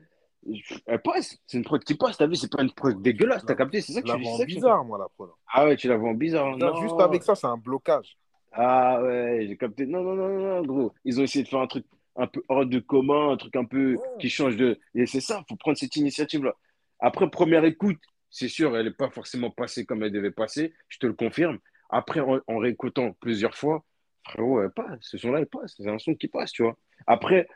elle 0.87 1.03
passe. 1.03 1.37
C'est 1.47 1.59
une 1.59 1.65
prod 1.65 1.83
qui 1.83 1.95
passe, 1.95 2.17
t'as 2.17 2.27
vu, 2.29 2.37
c'est 2.37 2.51
pas 2.51 2.63
une 2.63 2.73
prod 2.73 3.03
dégueulasse, 3.03 3.45
t'as 3.45 3.55
capté, 3.57 3.81
c'est 3.81 3.93
ça 3.93 4.01
que 4.01 4.09
je, 4.09 4.15
je 4.15 4.45
bizarre, 4.45 4.85
moi, 4.85 4.97
la 4.97 5.09
prod. 5.09 5.31
Ah 5.53 5.67
ouais, 5.67 5.77
tu 5.77 5.89
la 5.89 5.97
vends 5.97 6.15
bizarre, 6.15 6.55
juste 6.81 7.01
avec 7.01 7.23
ça, 7.25 7.35
c'est 7.35 7.49
un 7.49 7.57
blocage. 7.59 8.17
Ah 8.53 9.01
ouais, 9.03 9.47
j'ai 9.49 9.57
capté. 9.57 9.87
Non, 9.87 10.03
non, 10.03 10.15
non, 10.17 10.29
non, 10.39 10.63
gros. 10.63 10.95
Ils 11.05 11.21
ont 11.21 11.23
essayé 11.25 11.45
de 11.45 11.49
faire 11.49 11.61
un 11.61 11.67
truc 11.67 11.85
un 12.17 12.27
peu 12.27 12.43
hors 12.49 12.67
de 12.67 12.79
commun, 12.81 13.31
un 13.33 13.37
truc 13.37 13.55
un 13.57 13.65
peu 13.65 13.95
Ouais. 13.95 13.99
qui 14.19 14.29
change 14.31 14.57
de. 14.57 14.79
Et 14.95 15.07
c'est 15.07 15.21
ça, 15.21 15.45
faut 15.49 15.57
prendre 15.57 15.79
cette 15.79 15.95
initiative-là. 15.97 16.55
Après, 16.99 17.31
première 17.31 17.65
écoute, 17.65 17.99
c'est 18.31 18.49
sûr, 18.49 18.77
elle 18.77 18.87
n'est 18.87 18.91
pas 18.93 19.11
forcément 19.11 19.51
passée 19.51 19.85
comme 19.87 20.03
elle 20.03 20.13
devait 20.13 20.31
passer, 20.33 20.75
je 20.89 20.99
te 20.99 21.07
le 21.07 21.13
confirme. 21.15 21.59
Après, 21.91 22.21
en, 22.21 22.41
en 22.47 22.59
réécoutant 22.59 23.13
plusieurs 23.21 23.55
fois, 23.55 23.85
frérot, 24.25 24.63
elle 24.63 24.71
passe. 24.71 24.99
Ce 25.01 25.17
son-là, 25.19 25.41
il 25.41 25.47
passe. 25.47 25.75
C'est 25.77 25.89
un 25.89 25.99
son 25.99 26.15
qui 26.15 26.29
passe, 26.29 26.53
tu 26.53 26.63
vois. 26.63 26.77
Après, 27.07 27.49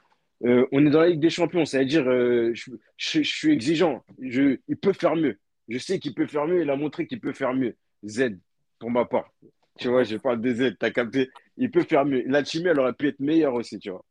euh, 0.44 0.66
on 0.72 0.84
est 0.86 0.90
dans 0.90 1.00
la 1.00 1.08
Ligue 1.10 1.20
des 1.20 1.30
Champions, 1.30 1.64
c'est-à-dire, 1.64 2.08
euh, 2.08 2.52
je, 2.54 2.70
je- 2.96 3.22
je 3.22 3.28
suis 3.36 3.52
exigeant. 3.52 4.04
Je, 4.20 4.58
il 4.68 4.76
peut 4.76 4.92
faire 4.92 5.16
mieux. 5.16 5.38
Je 5.68 5.78
sais 5.78 5.98
qu'il 5.98 6.14
peut 6.14 6.26
faire 6.26 6.46
mieux, 6.46 6.62
il 6.62 6.70
a 6.70 6.76
montré 6.76 7.06
qu'il 7.06 7.20
peut 7.20 7.32
faire 7.32 7.52
mieux. 7.54 7.76
Z, 8.06 8.36
pour 8.78 8.90
ma 8.90 9.04
part. 9.04 9.32
Tu 9.78 9.88
vois, 9.88 10.04
je 10.04 10.16
parle 10.16 10.40
des 10.40 10.54
Z, 10.54 10.76
t'as 10.78 10.90
capté? 10.90 11.30
Il 11.56 11.70
peut 11.70 11.82
faire 11.82 12.04
mieux. 12.04 12.22
La 12.26 12.44
chimie, 12.44 12.68
elle 12.68 12.78
aurait 12.80 12.92
pu 12.92 13.08
être 13.08 13.20
meilleure 13.20 13.54
aussi, 13.54 13.78
tu 13.78 13.90
vois. 13.90 14.04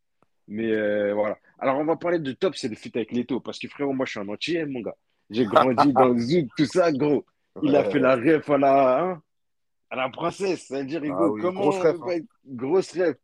Mais 0.47 0.71
euh, 0.73 1.13
voilà. 1.13 1.37
Alors, 1.59 1.77
on 1.79 1.85
va 1.85 1.95
parler 1.95 2.19
de 2.19 2.33
top, 2.33 2.55
c'est 2.55 2.67
le 2.67 2.75
feat 2.75 2.95
avec 2.97 3.11
Leto. 3.13 3.39
Parce 3.39 3.59
que 3.59 3.67
frérot, 3.69 3.93
moi, 3.93 4.05
je 4.05 4.11
suis 4.11 4.19
un 4.19 4.27
entier, 4.27 4.65
mon 4.65 4.81
gars. 4.81 4.95
J'ai 5.29 5.45
grandi 5.45 5.93
dans 5.93 6.09
le 6.09 6.19
Zouk, 6.19 6.49
tout 6.57 6.65
ça, 6.65 6.91
gros. 6.91 7.25
Il 7.61 7.75
a 7.75 7.83
fait 7.85 7.99
la 7.99 8.15
ref 8.15 8.49
à 8.49 8.57
la, 8.57 9.03
hein, 9.03 9.21
à 9.89 9.95
la 9.95 10.09
princesse. 10.09 10.65
C'est-à-dire, 10.67 11.01
Ah 11.05 11.27
oui, 11.29 11.41
comment 11.41 11.61
grosse 11.61 11.79
ref. 11.79 11.95
hein. 12.01 12.19
grosse 12.45 12.91
ref, 12.97 13.15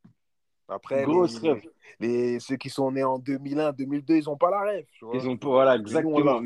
Après, 0.69 1.04
grosse 1.04 1.41
les, 1.41 1.49
ref. 1.52 1.63
les, 1.99 2.39
ceux 2.39 2.56
qui 2.56 2.69
sont 2.69 2.91
nés 2.91 3.04
en 3.04 3.19
2001, 3.19 3.73
2002, 3.73 4.15
ils 4.17 4.25
n'ont 4.25 4.38
pas 4.38 4.52
la 4.52 4.62
ref, 4.62 4.86
tu 4.93 5.06
Ils 5.13 5.19
vois. 5.19 5.28
ont 5.30 5.38
pas, 5.38 5.47
voilà, 5.47 5.75
exactement. 5.75 6.41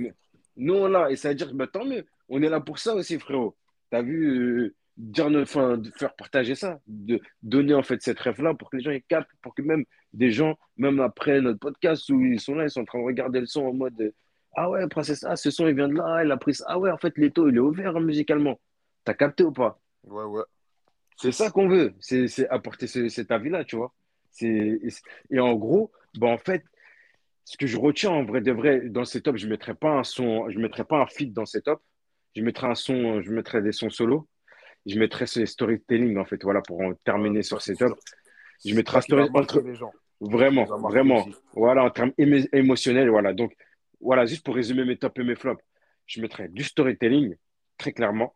nous, 0.55 0.73
on 0.73 0.87
l'a. 0.87 1.11
Et 1.11 1.17
ça 1.17 1.29
veut 1.29 1.35
dire, 1.35 1.53
bah, 1.53 1.67
tant 1.67 1.85
mieux. 1.85 2.05
On 2.29 2.41
est 2.41 2.49
là 2.49 2.61
pour 2.61 2.79
ça 2.79 2.95
aussi, 2.95 3.19
frérot. 3.19 3.55
T'as 3.91 4.01
vu, 4.01 4.25
euh, 4.65 4.75
dire, 4.97 5.27
enfin, 5.41 5.77
de 5.77 5.89
faire 5.91 6.15
partager 6.15 6.55
ça, 6.55 6.79
de 6.87 7.19
donner 7.41 7.73
en 7.73 7.83
fait 7.83 8.01
cette 8.01 8.19
rêve-là 8.19 8.53
pour 8.53 8.69
que 8.69 8.77
les 8.77 8.83
gens 8.83 8.91
ils 8.91 9.03
captent, 9.03 9.29
pour 9.41 9.55
que 9.55 9.61
même 9.61 9.85
des 10.13 10.31
gens, 10.31 10.57
même 10.77 10.99
après 10.99 11.41
notre 11.41 11.59
podcast 11.59 12.09
où 12.09 12.21
ils 12.21 12.39
sont 12.39 12.55
là, 12.55 12.65
ils 12.65 12.69
sont 12.69 12.81
en 12.81 12.85
train 12.85 12.99
de 12.99 13.05
regarder 13.05 13.39
le 13.39 13.47
son 13.47 13.65
en 13.65 13.73
mode 13.73 14.13
Ah 14.55 14.69
ouais, 14.69 14.87
princesse, 14.87 15.23
ah, 15.27 15.35
ce 15.35 15.51
son 15.51 15.67
il 15.67 15.75
vient 15.75 15.89
de 15.89 15.95
là, 15.95 16.23
il 16.23 16.31
a 16.31 16.37
pris 16.37 16.55
ça. 16.55 16.65
Ah 16.67 16.79
ouais, 16.79 16.91
en 16.91 16.97
fait, 16.97 17.17
Leto, 17.17 17.49
il 17.49 17.55
est 17.55 17.59
ouvert 17.59 17.97
hein, 17.97 18.01
musicalement. 18.01 18.59
T'as 19.03 19.13
capté 19.15 19.43
ou 19.43 19.51
pas? 19.51 19.79
Ouais, 20.03 20.23
ouais. 20.23 20.43
C'est 21.17 21.31
ça 21.31 21.51
qu'on 21.51 21.67
veut, 21.67 21.93
c'est 21.99 22.49
apporter 22.49 22.87
ce- 22.87 23.09
cet 23.09 23.31
avis-là, 23.31 23.63
tu 23.65 23.75
vois. 23.77 23.93
C'est, 24.31 24.47
et, 24.47 24.89
et 25.31 25.39
en 25.39 25.55
gros, 25.55 25.91
bah, 26.15 26.27
en 26.27 26.37
fait, 26.37 26.63
ce 27.45 27.57
que 27.57 27.67
je 27.67 27.77
retiens 27.77 28.11
en 28.11 28.25
vrai 28.25 28.41
de 28.41 28.51
vrai 28.51 28.89
dans 28.89 29.05
ces 29.05 29.21
tops, 29.21 29.39
je 29.39 29.45
ne 29.47 29.51
mettrais 29.51 29.75
pas 29.75 29.91
un 29.91 30.03
son, 30.03 30.49
je 30.49 30.59
mettrais 30.59 30.85
pas 30.85 30.99
un 31.01 31.07
feat 31.07 31.33
dans 31.33 31.45
ces 31.45 31.61
tops. 31.61 31.83
Je 32.35 32.43
mettrais 32.43 32.67
un 32.67 32.75
son, 32.75 33.21
je 33.21 33.31
mettrais 33.31 33.61
des 33.61 33.71
sons 33.73 33.89
solo. 33.89 34.27
Je 34.85 34.99
mettrais 34.99 35.27
ce 35.27 35.45
storytelling, 35.45 36.17
en 36.17 36.25
fait, 36.25 36.41
voilà, 36.43 36.61
pour 36.61 36.81
en 36.81 36.93
terminer 37.05 37.41
sur 37.41 37.61
ces 37.61 37.75
que 37.75 37.85
tops. 37.85 38.01
Je 38.63 38.69
c'est 38.69 38.75
mettrais 38.75 38.97
un 38.97 39.01
ça 39.01 39.05
qui 39.05 39.11
va 39.13 39.25
story 39.25 39.33
marquer 39.33 39.57
entre, 39.57 39.67
les 39.67 39.75
gens. 39.75 39.91
Vraiment, 40.19 40.65
vraiment, 40.65 41.25
aussi. 41.27 41.35
voilà, 41.53 41.83
en 41.83 41.89
termes 41.89 42.13
émo- 42.17 42.47
émotionnels, 42.53 43.09
voilà. 43.09 43.33
Donc, 43.33 43.53
voilà, 43.99 44.25
juste 44.25 44.45
pour 44.45 44.55
résumer 44.55 44.85
mes 44.85 44.97
tops 44.97 45.19
et 45.19 45.23
mes 45.23 45.35
flops, 45.35 45.63
je 46.05 46.21
mettrais 46.21 46.47
du 46.47 46.63
storytelling, 46.63 47.35
très 47.77 47.91
clairement. 47.91 48.35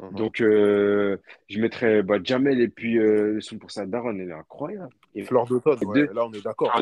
Mhm. 0.00 0.14
Donc, 0.14 0.40
euh, 0.40 1.18
je 1.48 1.60
mettrais 1.60 2.02
bah, 2.02 2.18
Jamel 2.22 2.60
et 2.60 2.68
puis 2.68 2.94
le 2.94 3.40
son 3.40 3.58
pour 3.58 3.70
ça, 3.70 3.86
Daron, 3.86 4.14
il 4.16 4.28
est 4.28 4.32
incroyable. 4.32 4.92
Fleur 5.24 5.46
d'automne, 5.46 5.78
ouais, 5.84 6.06
là 6.12 6.26
on 6.26 6.32
est 6.32 6.42
d'accord. 6.42 6.72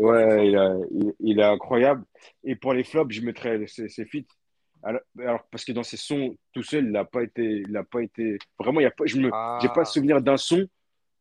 Ouais, 0.00 0.48
il, 0.48 1.14
il, 1.20 1.38
est 1.38 1.44
incroyable. 1.44 2.04
Et 2.42 2.56
pour 2.56 2.74
les 2.74 2.82
flops, 2.82 3.14
je 3.14 3.20
mettrais 3.22 3.64
ses, 3.68 3.88
ses 3.88 4.04
feats. 4.04 4.26
Alors, 4.82 5.42
parce 5.50 5.64
que 5.64 5.72
dans 5.72 5.82
ses 5.82 5.96
sons, 5.96 6.36
tout 6.52 6.62
seul, 6.62 6.86
il 6.86 6.92
n'a 6.92 7.04
pas 7.04 7.22
été, 7.22 7.64
il 7.68 7.76
a 7.76 7.84
pas 7.84 8.02
été. 8.02 8.38
Vraiment, 8.58 8.80
il 8.80 8.84
y 8.84 8.86
a 8.86 8.90
pas, 8.90 9.06
je 9.06 9.18
me, 9.18 9.30
ah. 9.32 9.58
j'ai 9.60 9.68
pas 9.68 9.84
souvenir 9.84 10.22
d'un 10.22 10.36
son 10.36 10.66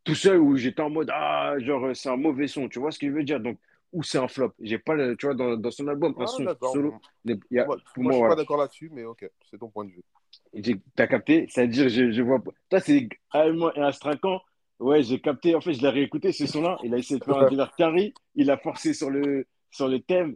tout 0.04 0.16
seul 0.16 0.40
où 0.40 0.56
j'étais 0.56 0.82
en 0.82 0.90
mode 0.90 1.10
ah 1.12 1.56
genre 1.60 1.94
c'est 1.94 2.08
un 2.08 2.16
mauvais 2.16 2.48
son, 2.48 2.70
tu 2.70 2.80
vois 2.80 2.92
ce 2.92 3.00
que 3.00 3.08
je 3.08 3.12
veux 3.12 3.24
dire? 3.24 3.42
Donc 3.42 3.58
ou 3.94 4.04
c'est 4.04 4.18
un 4.18 4.28
flop. 4.28 4.54
J'ai 4.60 4.78
pas, 4.78 4.96
le, 4.96 5.16
tu 5.16 5.26
vois, 5.26 5.36
dans, 5.36 5.56
dans 5.58 5.72
son 5.72 5.88
album, 5.88 6.14
un 6.18 6.24
ah, 6.24 6.28
son 6.28 6.46
solo. 6.74 6.94
Y 7.26 7.60
a, 7.60 7.66
moi, 7.66 7.78
moi, 7.98 8.12
je 8.12 8.18
suis 8.18 8.28
pas 8.28 8.36
d'accord 8.36 8.58
là-dessus, 8.58 8.90
mais 8.94 9.06
ok, 9.06 9.30
c'est 9.50 9.58
ton 9.58 9.70
point 9.70 9.86
de 9.86 9.92
vue. 9.92 10.80
T'as 10.96 11.08
capté? 11.08 11.48
C'est-à-dire, 11.50 11.90
je, 11.90 12.12
je 12.12 12.22
vois 12.22 12.44
pas. 12.44 12.52
Toi, 12.70 12.80
c'est 12.80 13.10
allemand 13.32 13.74
et 13.74 13.82
astrakhan. 13.82 14.42
Ouais, 14.80 15.04
j'ai 15.04 15.20
capté. 15.20 15.56
En 15.56 15.62
fait, 15.62 15.74
je 15.74 15.82
l'ai 15.82 15.90
réécouté 15.90 16.32
ce 16.32 16.46
son-là. 16.46 16.78
Il 16.84 16.94
a 16.94 16.98
essayé 16.98 17.20
de 17.20 17.24
faire 17.26 17.38
un 17.38 17.50
délire 17.50 17.74
carré. 17.76 18.14
Il 18.36 18.52
a 18.52 18.58
forcé 18.58 18.94
sur 18.94 19.10
le, 19.10 19.48
sur 19.72 19.88
le 19.88 20.00
thème. 20.00 20.36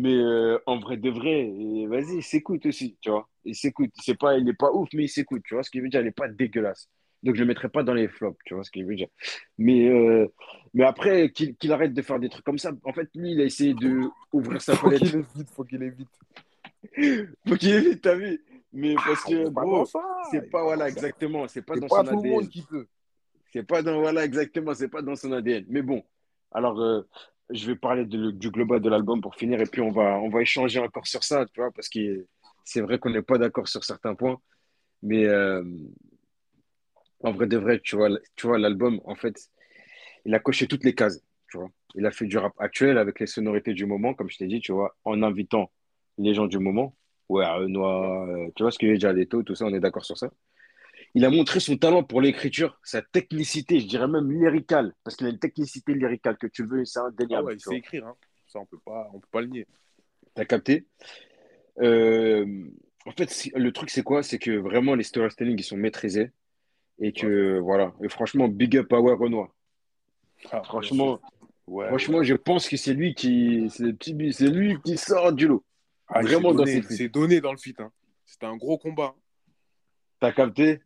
Mais 0.00 0.14
euh, 0.14 0.60
en 0.66 0.78
vrai 0.78 0.96
de 0.96 1.10
vrai, 1.10 1.50
vas-y, 1.88 2.18
il 2.18 2.22
s'écoute 2.22 2.64
aussi, 2.66 2.96
tu 3.00 3.10
vois. 3.10 3.28
Il 3.44 3.56
s'écoute. 3.56 3.90
C'est 4.00 4.16
pas, 4.16 4.38
il 4.38 4.44
n'est 4.44 4.52
pas 4.52 4.70
ouf, 4.70 4.88
mais 4.94 5.04
il 5.04 5.08
s'écoute. 5.08 5.42
Tu 5.44 5.54
vois 5.54 5.64
ce 5.64 5.70
qu'il 5.70 5.82
veut 5.82 5.88
dire 5.88 6.00
Il 6.00 6.04
n'est 6.04 6.12
pas 6.12 6.28
dégueulasse. 6.28 6.88
Donc, 7.24 7.34
je 7.34 7.40
ne 7.40 7.46
le 7.46 7.48
mettrai 7.48 7.68
pas 7.68 7.82
dans 7.82 7.94
les 7.94 8.06
flops, 8.06 8.38
tu 8.44 8.54
vois 8.54 8.62
ce 8.62 8.70
qu'il 8.70 8.86
veut 8.86 8.94
dire. 8.94 9.08
Mais, 9.58 9.88
euh, 9.88 10.28
mais 10.72 10.84
après, 10.84 11.30
qu'il 11.32 11.72
arrête 11.72 11.92
de 11.92 12.02
faire 12.02 12.20
des 12.20 12.28
trucs 12.28 12.44
comme 12.44 12.58
ça. 12.58 12.70
En 12.84 12.92
fait, 12.92 13.08
lui, 13.16 13.32
il 13.32 13.40
a 13.40 13.44
essayé 13.44 13.74
d'ouvrir 13.74 14.62
sa 14.62 14.76
palette. 14.76 15.04
Faut 15.04 15.08
qu'il 15.08 15.18
évite, 15.18 15.50
faut 15.50 15.64
qu'il 15.64 15.82
évite. 15.82 17.28
faut 17.48 17.56
qu'il 17.56 17.74
évite, 17.74 18.02
t'as 18.02 18.14
vu 18.14 18.40
Mais 18.72 18.94
ah, 18.96 19.02
parce 19.04 19.24
que, 19.24 19.48
gros, 19.48 19.84
c'est 20.30 20.48
pas, 20.48 20.62
voilà, 20.62 20.88
exactement. 20.88 21.48
C'est 21.48 21.62
pas 21.62 21.74
dans 21.74 21.88
pas 21.88 22.04
son 22.04 22.12
tout 22.12 22.18
ADN. 22.20 22.48
Qui. 22.48 22.64
C'est 23.52 23.66
pas 23.66 23.82
dans, 23.82 23.98
voilà, 23.98 24.24
exactement, 24.24 24.74
c'est 24.74 24.88
pas 24.88 25.02
dans 25.02 25.16
son 25.16 25.32
ADN. 25.32 25.64
Mais 25.68 25.82
bon, 25.82 26.04
alors, 26.52 26.80
euh, 26.80 27.02
je 27.50 27.66
vais 27.66 27.76
parler 27.76 28.04
du 28.06 28.50
global 28.50 28.80
de 28.80 28.88
l'album 28.90 29.20
pour 29.20 29.34
finir 29.34 29.60
et 29.60 29.66
puis 29.66 29.80
on 29.80 29.90
va, 29.90 30.18
on 30.20 30.28
va 30.28 30.42
échanger 30.42 30.80
encore 30.80 31.06
sur 31.06 31.24
ça, 31.24 31.46
tu 31.46 31.60
vois, 31.60 31.70
parce 31.72 31.88
que 31.88 32.26
c'est 32.64 32.80
vrai 32.82 32.98
qu'on 32.98 33.10
n'est 33.10 33.22
pas 33.22 33.38
d'accord 33.38 33.68
sur 33.68 33.84
certains 33.84 34.14
points. 34.14 34.40
Mais, 35.02 35.26
euh, 35.26 35.62
en 37.22 37.32
vrai 37.32 37.46
de 37.46 37.56
vrai, 37.56 37.80
tu 37.80 37.96
vois, 37.96 38.08
tu 38.36 38.46
vois 38.46 38.58
l'album, 38.58 39.00
en 39.04 39.14
fait, 39.16 39.36
il 40.24 40.34
a 40.34 40.40
coché 40.40 40.66
toutes 40.68 40.84
les 40.84 40.94
cases, 40.94 41.22
tu 41.50 41.58
vois. 41.58 41.70
Il 41.94 42.06
a 42.06 42.10
fait 42.12 42.26
du 42.26 42.38
rap 42.38 42.54
actuel 42.58 42.98
avec 42.98 43.20
les 43.20 43.26
sonorités 43.26 43.74
du 43.74 43.86
moment, 43.86 44.14
comme 44.14 44.30
je 44.30 44.38
t'ai 44.38 44.46
dit, 44.46 44.60
tu 44.60 44.72
vois, 44.72 44.96
en 45.04 45.22
invitant 45.22 45.72
les 46.18 46.34
gens 46.34 46.46
du 46.46 46.58
moment. 46.58 46.96
Ouais, 47.28 47.46
Renoir, 47.46 48.28
euh, 48.28 48.48
tu 48.56 48.62
vois 48.62 48.72
ce 48.72 48.78
qu'il 48.78 48.88
y 48.88 48.92
a 48.92 48.94
déjà 48.94 49.14
taux, 49.26 49.42
tout 49.42 49.54
ça, 49.54 49.66
on 49.66 49.74
est 49.74 49.80
d'accord 49.80 50.04
sur 50.04 50.18
ça. 50.18 50.30
Il 51.14 51.24
a 51.24 51.30
montré 51.30 51.60
son 51.60 51.76
talent 51.76 52.02
pour 52.04 52.20
l'écriture, 52.20 52.78
sa 52.84 53.02
technicité, 53.02 53.80
je 53.80 53.86
dirais 53.86 54.08
même 54.08 54.30
lyricale, 54.30 54.94
parce 55.04 55.16
qu'il 55.16 55.26
a 55.26 55.30
une 55.30 55.38
technicité 55.38 55.94
lyricale 55.94 56.36
que 56.36 56.46
tu 56.46 56.64
veux, 56.64 56.84
c'est 56.84 57.00
indéniable. 57.00 57.34
Ah 57.34 57.44
ouais, 57.44 57.54
il 57.54 57.60
sait 57.60 57.76
écrire, 57.76 58.06
hein. 58.06 58.14
ça 58.46 58.60
on 58.60 58.66
peut 58.66 58.78
pas, 58.84 59.08
on 59.14 59.20
peut 59.20 59.28
pas 59.30 59.40
le 59.40 59.48
nier. 59.48 59.66
T'as 60.34 60.44
capté? 60.44 60.86
Euh, 61.80 62.46
En 63.06 63.12
fait, 63.12 63.48
le 63.54 63.72
truc 63.72 63.90
c'est 63.90 64.02
quoi? 64.02 64.22
C'est 64.22 64.38
que 64.38 64.50
vraiment 64.50 64.94
les 64.94 65.04
storytelling 65.04 65.58
ils 65.58 65.64
sont 65.64 65.76
maîtrisés. 65.76 66.30
Et 67.00 67.12
que 67.12 67.58
voilà. 67.60 67.94
Et 68.02 68.08
franchement, 68.08 68.48
big 68.48 68.76
up 68.76 68.88
Power 68.88 69.14
Renoir. 69.14 69.48
Ah, 70.50 70.62
franchement, 70.64 71.20
franchement, 71.66 72.22
je 72.24 72.34
pense 72.34 72.68
que 72.68 72.76
c'est 72.76 72.92
lui 72.92 73.14
qui, 73.14 73.70
c'est 73.70 74.48
lui 74.50 74.76
qui 74.84 74.96
sort 74.96 75.32
du 75.32 75.46
lot. 75.46 75.64
Ah, 76.08 76.22
Vraiment 76.22 76.52
dans 76.52 76.66
C'est 76.66 77.08
donné 77.08 77.40
dans 77.40 77.52
le 77.52 77.58
fit. 77.58 77.74
Hein. 77.78 77.92
C'était 78.26 78.46
un 78.46 78.56
gros 78.56 78.78
combat. 78.78 79.14
T'as 80.20 80.32
capté? 80.32 80.80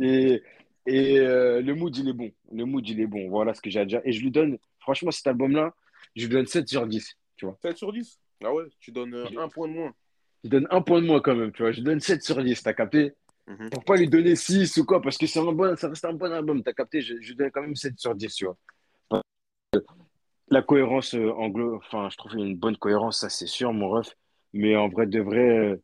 Et, 0.00 0.42
et 0.86 1.18
euh, 1.18 1.60
le 1.60 1.74
mood, 1.74 1.96
il 1.96 2.08
est 2.08 2.12
bon. 2.12 2.30
Le 2.52 2.64
mood, 2.64 2.88
il 2.88 3.00
est 3.00 3.06
bon. 3.06 3.28
Voilà 3.28 3.54
ce 3.54 3.60
que 3.60 3.70
j'ai 3.70 3.80
à 3.80 3.84
dire. 3.84 4.00
Et 4.04 4.12
je 4.12 4.22
lui 4.22 4.30
donne, 4.30 4.58
franchement, 4.78 5.10
cet 5.10 5.26
album-là, 5.26 5.74
je 6.14 6.26
lui 6.26 6.32
donne 6.32 6.46
7 6.46 6.68
sur 6.68 6.86
10. 6.86 7.16
Tu 7.36 7.46
vois. 7.46 7.58
7 7.62 7.76
sur 7.76 7.92
10 7.92 8.20
Ah 8.44 8.52
ouais, 8.52 8.64
tu 8.80 8.92
donnes 8.92 9.14
euh, 9.14 9.26
un 9.38 9.48
point 9.48 9.68
de 9.68 9.72
moins. 9.72 9.94
Je 10.44 10.50
donne 10.50 10.68
un 10.70 10.80
point 10.80 11.00
de 11.00 11.06
moins 11.06 11.20
quand 11.20 11.34
même, 11.34 11.52
tu 11.52 11.62
vois. 11.62 11.72
Je 11.72 11.80
donne 11.80 12.00
7 12.00 12.22
sur 12.22 12.42
10, 12.42 12.62
t'as 12.62 12.72
capté? 12.72 13.12
Mhm. 13.46 13.70
Pour 13.70 13.84
pas 13.84 13.96
lui 13.96 14.08
donner 14.08 14.36
6 14.36 14.76
ou 14.78 14.84
quoi, 14.84 15.00
parce 15.00 15.18
que 15.18 15.26
c'est 15.26 15.38
un 15.38 15.52
bon, 15.52 15.76
ça 15.76 15.88
reste 15.88 16.04
un 16.04 16.12
bon 16.12 16.32
album, 16.32 16.62
t'as 16.62 16.72
capté, 16.72 17.00
je, 17.00 17.14
je, 17.20 17.34
donne 17.34 17.50
quand 17.50 17.62
même 17.62 17.76
7 17.76 17.98
sur 17.98 18.14
10, 18.14 18.34
tu 18.34 18.46
vois. 18.46 18.56
La 20.48 20.62
cohérence 20.62 21.14
euh, 21.14 21.32
anglo, 21.32 21.76
enfin, 21.76 22.08
je 22.10 22.16
trouve 22.16 22.32
qu'il 22.32 22.40
y 22.40 22.44
a 22.44 22.46
une 22.46 22.56
bonne 22.56 22.76
cohérence, 22.76 23.20
ça 23.20 23.28
c'est 23.28 23.46
sûr, 23.46 23.72
mon 23.72 23.88
ref. 23.88 24.16
Mais 24.52 24.76
en 24.76 24.88
vrai, 24.88 25.06
de 25.06 25.20
vrai, 25.20 25.58
euh, 25.58 25.82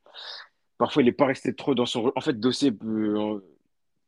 parfois 0.78 1.02
il 1.02 1.06
n'est 1.06 1.12
pas 1.12 1.26
resté 1.26 1.54
trop 1.54 1.74
dans 1.74 1.86
son. 1.86 2.12
En 2.14 2.20
fait, 2.20 2.38
Dossier, 2.38 2.72
euh, 2.84 3.40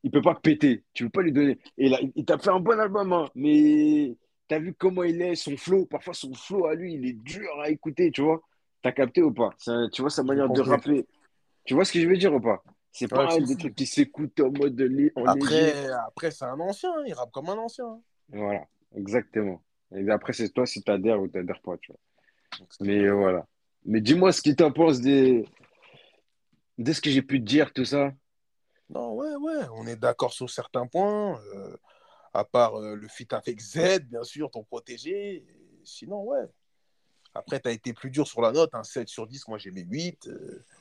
il 0.04 0.10
peut 0.10 0.22
pas 0.22 0.34
péter, 0.34 0.84
tu 0.92 1.04
peux 1.04 1.10
pas 1.10 1.22
lui 1.22 1.32
donner. 1.32 1.58
Et 1.78 1.88
là, 1.88 1.98
il 2.14 2.24
t'a 2.24 2.38
fait 2.38 2.50
un 2.50 2.60
bon 2.60 2.78
album, 2.78 3.12
hein, 3.12 3.28
mais 3.34 4.14
t'as 4.46 4.58
vu 4.58 4.74
comment 4.74 5.02
il 5.02 5.20
est, 5.22 5.34
son 5.34 5.56
flow, 5.56 5.86
parfois 5.86 6.12
son 6.12 6.32
flow 6.34 6.66
à 6.66 6.74
lui, 6.74 6.92
il 6.92 7.06
est 7.06 7.14
dur 7.14 7.48
à 7.60 7.70
écouter, 7.70 8.10
tu 8.10 8.20
vois. 8.20 8.42
T'as 8.82 8.92
capté 8.92 9.22
ou 9.22 9.32
pas? 9.32 9.50
Tu 9.92 10.02
vois 10.02 10.10
sa 10.10 10.22
manière 10.22 10.50
de 10.50 10.60
rapper. 10.60 11.06
Tu 11.64 11.72
vois 11.72 11.86
ce 11.86 11.92
que 11.92 12.00
je 12.00 12.06
veux 12.06 12.18
dire 12.18 12.34
ou 12.34 12.40
pas? 12.40 12.62
C'est 12.92 13.08
pas 13.08 13.38
des 13.38 13.56
trucs 13.56 13.74
qui 13.74 13.86
s'écoutent 13.86 14.38
en 14.40 14.52
mode 14.52 14.76
de 14.76 15.10
Après, 15.26 15.88
après 16.06 16.30
c'est 16.30 16.44
un 16.44 16.60
ancien, 16.60 16.92
il 17.06 17.14
rappe 17.14 17.32
comme 17.32 17.48
un 17.48 17.56
ancien. 17.56 17.98
Voilà, 18.28 18.66
exactement. 18.94 19.62
Et 19.96 20.08
après, 20.10 20.34
c'est 20.34 20.50
toi 20.50 20.66
si 20.66 20.82
t'adhères 20.82 21.20
ou 21.20 21.28
t'adhères 21.28 21.62
pas, 21.62 21.78
tu 21.78 21.92
vois. 21.92 22.68
Mais 22.80 23.08
voilà. 23.08 23.46
Mais 23.86 24.02
dis-moi 24.02 24.32
ce 24.32 24.42
que 24.42 24.50
t'en 24.50 24.70
penses 24.70 25.00
des... 25.00 25.46
de 26.76 26.92
ce 26.92 27.00
que 27.00 27.10
j'ai 27.10 27.22
pu 27.22 27.40
te 27.40 27.46
dire, 27.46 27.72
tout 27.72 27.86
ça. 27.86 28.12
Non, 28.90 29.12
ouais, 29.14 29.34
ouais, 29.36 29.66
on 29.74 29.86
est 29.86 29.96
d'accord 29.96 30.32
sur 30.32 30.50
certains 30.50 30.86
points. 30.86 31.40
Euh, 31.54 31.76
à 32.32 32.44
part 32.44 32.76
euh, 32.76 32.96
le 32.96 33.08
fit 33.08 33.28
avec 33.30 33.60
Z, 33.60 34.00
bien 34.04 34.24
sûr, 34.24 34.50
ton 34.50 34.64
protégé. 34.64 35.44
Sinon, 35.84 36.22
ouais. 36.24 36.44
Après, 37.34 37.60
tu 37.60 37.68
as 37.68 37.72
été 37.72 37.92
plus 37.92 38.10
dur 38.10 38.26
sur 38.26 38.42
la 38.42 38.52
note, 38.52 38.74
un 38.74 38.84
7 38.84 39.08
sur 39.08 39.26
10, 39.26 39.48
moi 39.48 39.58
j'ai 39.58 39.72
mis 39.72 39.82
8 39.82 40.28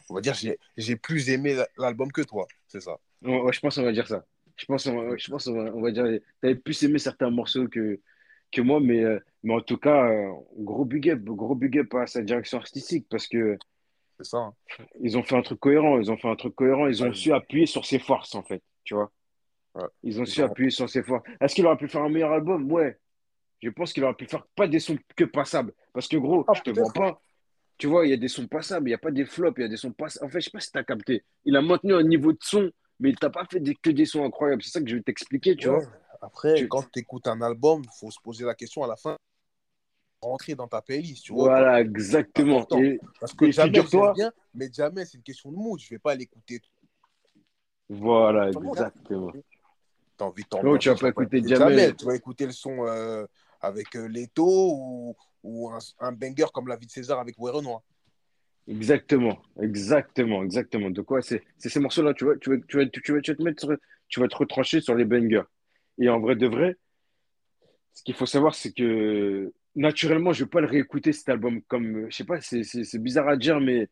on 0.10 0.16
va 0.16 0.22
dire, 0.22 0.36
j'ai 0.78 0.96
plus 0.96 1.30
aimé 1.30 1.58
l'album 1.78 2.12
que 2.12 2.22
toi, 2.22 2.48
c'est 2.68 2.82
ça. 2.82 3.00
Ouais, 3.24 3.52
je 3.52 3.60
pense 3.60 3.76
qu'on 3.76 3.84
va 3.84 3.92
dire 3.92 4.08
ça. 4.08 4.26
Je 4.56 4.66
pense, 4.66 4.86
on, 4.86 5.18
je 5.18 5.32
pense 5.32 5.48
on, 5.48 5.82
va, 5.82 5.92
dire, 5.92 6.06
tu 6.06 6.22
avais 6.44 6.56
plus 6.56 6.84
aimé 6.84 7.00
certains 7.00 7.32
morceaux 7.32 7.68
que, 7.68 8.00
que 8.52 8.62
moi, 8.62 8.80
mais, 8.80 9.04
euh, 9.04 9.20
mais 9.42 9.54
en 9.54 9.62
tout 9.62 9.78
cas, 9.78 10.10
euh, 10.12 10.32
gros 10.58 10.86
big 10.86 11.10
up, 11.10 11.24
gros 11.24 11.56
big 11.56 11.80
up 11.80 11.94
à 11.96 12.06
sa 12.06 12.22
direction 12.22 12.60
artistique 12.60 13.08
parce 13.10 13.28
que 13.28 13.58
c'est 14.24 14.32
ça. 14.32 14.38
Hein. 14.38 14.54
Ils 15.00 15.18
ont 15.18 15.24
fait 15.24 15.36
un 15.36 15.42
truc 15.42 15.60
cohérent, 15.60 16.00
ils 16.00 16.12
ont 16.12 16.18
fait 16.18 16.30
un 16.30 16.36
truc 16.36 16.56
cohérent, 16.56 16.88
ils 16.88 17.04
ont 17.04 17.14
su 17.14 17.32
appuyer 17.34 17.66
sur 17.66 17.86
ses 17.86 18.00
forces 18.00 18.36
en 18.36 18.44
fait, 18.44 18.62
tu 18.84 18.96
vois. 18.96 19.12
Ils 20.04 20.22
ont 20.22 20.26
su 20.26 20.42
appuyer 20.42 20.70
sur 20.70 20.90
ses 20.90 21.04
forces. 21.04 21.24
Est-ce 21.42 21.56
qu'il 21.56 21.66
aurait 21.66 21.78
pu 21.78 21.88
faire 21.88 22.04
un 22.04 22.10
meilleur 22.10 22.32
album? 22.32 22.72
Ouais. 22.72 22.98
Je 23.62 23.70
pense 23.70 23.94
qu'il 23.94 24.04
aurait 24.04 24.14
pu 24.14 24.26
faire 24.26 24.46
pas 24.56 24.68
des 24.68 24.80
sons 24.80 24.98
que 25.16 25.24
passables. 25.24 25.74
Parce 25.94 26.08
que 26.08 26.18
gros, 26.18 26.44
ah, 26.48 26.54
je 26.54 26.62
te 26.62 26.70
vois 26.72 26.92
pas. 26.94 27.22
Tu 27.78 27.88
vois, 27.88 28.06
il 28.06 28.12
y 28.12 28.14
a 28.14 28.18
des 28.18 28.28
sons 28.28 28.48
passables, 28.48 28.88
il 28.88 28.92
n'y 28.92 28.96
a 28.96 29.00
pas 29.00 29.10
des 29.10 29.26
flops, 29.26 29.58
il 29.58 29.62
y 29.62 29.66
a 29.66 29.70
des 29.70 29.78
sons 29.78 29.92
passables. 29.92 30.26
En 30.26 30.30
fait, 30.30 30.34
je 30.34 30.38
ne 30.38 30.42
sais 30.44 30.52
pas 30.52 30.60
si 30.60 30.72
tu 30.72 30.78
as 30.78 30.84
capté. 30.84 31.24
Il 31.46 31.56
a 31.56 31.62
maintenu 31.62 31.94
un 31.94 32.04
niveau 32.04 32.34
de 32.34 32.38
son, 32.42 32.70
mais 33.00 33.10
il 33.10 33.16
t'a 33.16 33.30
pas 33.30 33.46
fait 33.50 33.62
que 33.82 33.90
des 33.90 34.06
sons 34.06 34.24
incroyables. 34.24 34.62
C'est 34.62 34.72
ça 34.72 34.82
que 34.82 34.90
je 34.90 34.96
vais 34.96 35.02
t'expliquer, 35.02 35.56
tu 35.56 35.70
vois. 35.70 35.82
Après, 36.22 36.68
quand 36.68 36.84
tu 36.92 37.00
écoutes 37.00 37.28
un 37.28 37.42
album, 37.42 37.82
il 37.84 38.00
faut 38.00 38.12
se 38.12 38.20
poser 38.22 38.46
la 38.46 38.54
question 38.54 38.84
à 38.84 38.88
la 38.88 38.96
fin 38.96 39.18
rentrer 40.24 40.56
dans 40.56 40.68
ta 40.68 40.82
playlist, 40.82 41.24
tu 41.24 41.34
vois. 41.34 41.50
Voilà, 41.50 41.82
exactement. 41.82 42.66
Parce 43.20 43.34
que 43.34 43.52
jamais, 43.52 43.84
toi... 43.84 44.14
bien, 44.14 44.32
mais 44.54 44.70
jamais, 44.72 45.06
c'est 45.06 45.18
une 45.18 45.24
question 45.24 45.52
de 45.52 45.56
mood. 45.56 45.80
Je 45.80 45.86
ne 45.86 45.90
vais 45.92 46.00
pas 46.00 46.16
l'écouter. 46.16 46.62
Voilà, 47.90 48.50
exactement. 48.50 49.32
T'as 50.18 50.26
envie 50.26 50.44
de 50.44 50.78
tu 50.78 50.90
vas 50.90 50.96
pas 50.96 51.10
écouter 51.10 51.42
jamais. 51.48 51.94
Tu 51.94 52.06
vas 52.06 52.16
écouter 52.16 52.46
le 52.46 52.52
son 52.52 52.86
euh, 52.86 53.26
avec 53.62 53.96
euh, 53.96 54.08
Leto 54.08 54.46
ou, 54.46 55.16
ou 55.44 55.72
un, 56.00 56.12
banger 56.12 56.46
comme 56.54 56.68
La 56.68 56.76
vie 56.76 56.86
de 56.86 56.92
César 56.92 57.20
avec 57.20 57.36
Oué 57.40 57.52
Renoir. 57.52 57.82
Exactement, 58.68 59.42
exactement, 59.62 60.44
exactement. 60.44 60.90
De 60.90 61.02
quoi 61.02 61.22
c'est 61.22 61.44
ces 61.58 61.80
morceaux-là, 61.80 62.14
tu 62.14 62.24
vois, 62.24 62.38
tu 62.38 62.50
vas, 62.50 62.58
tu, 62.66 62.78
vas, 62.78 62.86
tu, 62.86 63.12
vas, 63.12 63.22
te 63.22 63.42
mettre 63.42 63.78
tu 64.08 64.20
vas 64.22 64.28
te 64.28 64.36
retrancher 64.36 64.80
sur 64.80 64.96
les 64.96 65.04
bangers. 65.04 65.44
Et 65.98 66.08
en 66.10 66.20
vrai 66.20 66.36
de 66.36 66.48
vrai, 66.48 66.78
ce 67.94 68.04
qu'il 68.04 68.16
faut 68.16 68.26
savoir, 68.26 68.56
c'est 68.56 68.72
que 68.72 69.52
naturellement, 69.76 70.34
je 70.34 70.42
ne 70.42 70.46
vais 70.46 70.50
pas 70.50 70.62
le 70.62 70.68
réécouter 70.68 71.14
cet 71.14 71.30
album 71.30 71.62
comme, 71.64 72.10
je 72.10 72.16
sais 72.16 72.24
pas, 72.24 72.40
c'est 72.42 73.00
bizarre 73.00 73.28
à 73.28 73.38
dire, 73.38 73.60
mais 73.60 73.90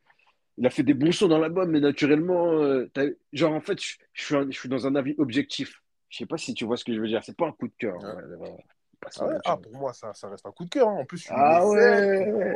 il 0.57 0.65
a 0.65 0.69
fait 0.69 0.83
des 0.83 0.93
bons 0.93 1.11
sons 1.11 1.27
dans 1.27 1.39
l'album, 1.39 1.69
mais 1.71 1.79
naturellement, 1.79 2.53
euh, 2.53 2.89
genre 3.33 3.53
en 3.53 3.61
fait, 3.61 3.79
je, 3.81 3.95
suis, 4.13 4.35
je 4.49 4.57
suis 4.57 4.69
dans 4.69 4.85
un 4.85 4.95
avis 4.95 5.15
objectif. 5.17 5.81
Je 6.09 6.17
sais 6.17 6.25
pas 6.25 6.37
si 6.37 6.53
tu 6.53 6.65
vois 6.65 6.77
ce 6.77 6.83
que 6.83 6.93
je 6.93 6.99
veux 6.99 7.07
dire. 7.07 7.23
C'est 7.23 7.37
pas 7.37 7.47
un 7.47 7.53
coup 7.53 7.67
de 7.67 7.73
cœur. 7.77 7.97
Ah, 8.03 9.39
ah, 9.45 9.57
pour 9.57 9.73
moi, 9.73 9.93
ça, 9.93 10.13
ça, 10.13 10.27
reste 10.29 10.45
un 10.45 10.51
coup 10.51 10.65
de 10.65 10.69
cœur. 10.69 10.89
Hein. 10.89 10.97
En 10.99 11.05
plus, 11.05 11.25
ah 11.29 11.65
ouais. 11.67 12.53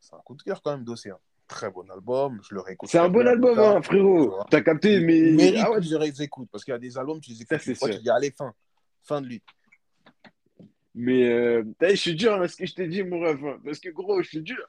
C'est 0.00 0.14
un 0.14 0.18
coup 0.18 0.34
de 0.34 0.42
cœur 0.42 0.60
quand 0.60 0.72
même, 0.72 0.84
dossier. 0.84 1.12
Hein. 1.12 1.18
Très 1.46 1.70
bon 1.70 1.88
album, 1.90 2.40
je 2.46 2.54
le 2.54 2.60
réécoute. 2.60 2.90
C'est 2.90 2.98
un 2.98 3.08
bon 3.08 3.26
album, 3.26 3.58
hein, 3.58 3.80
frérot. 3.80 4.38
T'as 4.50 4.60
capté, 4.60 5.00
mais. 5.00 5.32
mais 5.32 5.54
ah 5.58 5.70
ouais, 5.70 5.80
je 5.80 5.96
les 5.96 6.22
écoute 6.22 6.48
parce 6.52 6.64
qu'il 6.64 6.72
y 6.72 6.74
a 6.74 6.78
des 6.78 6.98
albums, 6.98 7.20
tu 7.20 7.30
les 7.30 7.40
écoutes, 7.40 7.74
ça, 7.74 7.88
tu 7.88 7.98
dis 8.00 8.10
allez, 8.10 8.32
fin. 8.32 8.52
Fin 9.02 9.22
de 9.22 9.28
lui. 9.28 9.42
Mais 11.00 11.28
euh, 11.30 11.62
je 11.80 11.94
suis 11.94 12.16
dur 12.16 12.32
à 12.32 12.48
ce 12.48 12.56
que 12.56 12.66
je 12.66 12.74
t'ai 12.74 12.88
dit, 12.88 13.04
mon 13.04 13.20
ref. 13.20 13.38
Parce 13.64 13.78
que 13.78 13.88
gros, 13.90 14.20
je 14.20 14.28
suis 14.30 14.42
dur. 14.42 14.68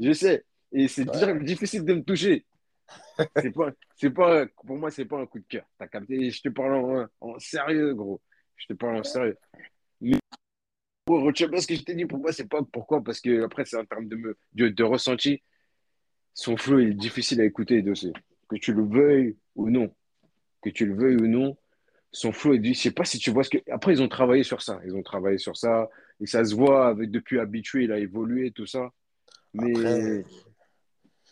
Je 0.00 0.12
sais. 0.12 0.44
Et 0.72 0.88
c'est 0.88 1.08
difficile 1.44 1.84
de 1.84 1.94
me 1.94 2.02
toucher. 2.02 2.44
c'est 3.36 3.52
pas, 3.52 3.70
c'est 3.94 4.10
pas, 4.10 4.44
pour 4.66 4.76
moi, 4.76 4.90
c'est 4.90 5.04
pas 5.04 5.20
un 5.20 5.26
coup 5.26 5.38
de 5.38 5.44
cœur. 5.48 5.64
T'as 5.78 5.86
capté? 5.86 6.32
Je 6.32 6.42
te 6.42 6.48
parle 6.48 7.08
en, 7.20 7.38
sérieux, 7.38 7.94
gros. 7.94 8.20
Je 8.56 8.66
te 8.66 8.72
parle 8.72 8.96
en 8.96 9.04
sérieux. 9.04 9.38
Mais 10.00 10.18
retiens 11.06 11.46
bien 11.46 11.60
ce 11.60 11.68
que 11.68 11.76
je 11.76 11.82
t'ai 11.82 11.94
dit. 11.94 12.06
Pour 12.06 12.18
moi, 12.18 12.32
c'est 12.32 12.48
pas 12.48 12.60
pourquoi 12.72 13.04
Parce 13.04 13.20
que 13.20 13.44
après, 13.44 13.64
c'est 13.64 13.76
en 13.76 13.84
termes 13.84 14.08
de, 14.08 14.36
de, 14.54 14.68
de 14.70 14.82
ressenti. 14.82 15.44
Son 16.34 16.56
flow 16.56 16.80
est 16.80 16.92
difficile 16.92 17.40
à 17.40 17.44
écouter, 17.44 17.82
dossier. 17.82 18.12
Que 18.48 18.56
tu 18.56 18.72
le 18.72 18.82
veuilles 18.82 19.36
ou 19.54 19.70
non. 19.70 19.94
Que 20.60 20.70
tu 20.70 20.86
le 20.86 20.94
veuilles 20.96 21.22
ou 21.22 21.28
non, 21.28 21.56
son 22.12 22.32
flow 22.32 22.54
est 22.54 22.58
dit. 22.58 22.74
Je 22.74 22.80
sais 22.80 22.90
pas 22.90 23.04
si 23.04 23.18
tu 23.18 23.30
vois 23.30 23.44
ce 23.44 23.50
que. 23.50 23.58
Après, 23.70 23.92
ils 23.92 24.02
ont 24.02 24.08
travaillé 24.08 24.42
sur 24.42 24.62
ça. 24.62 24.80
Ils 24.84 24.94
ont 24.94 25.02
travaillé 25.02 25.38
sur 25.38 25.56
ça. 25.56 25.88
Et 26.20 26.26
ça 26.26 26.44
se 26.44 26.54
voit, 26.54 26.88
avec, 26.88 27.10
depuis 27.10 27.38
habitué, 27.38 27.84
il 27.84 27.92
a 27.92 27.98
évolué, 27.98 28.50
tout 28.50 28.66
ça. 28.66 28.92
Mais 29.54 30.24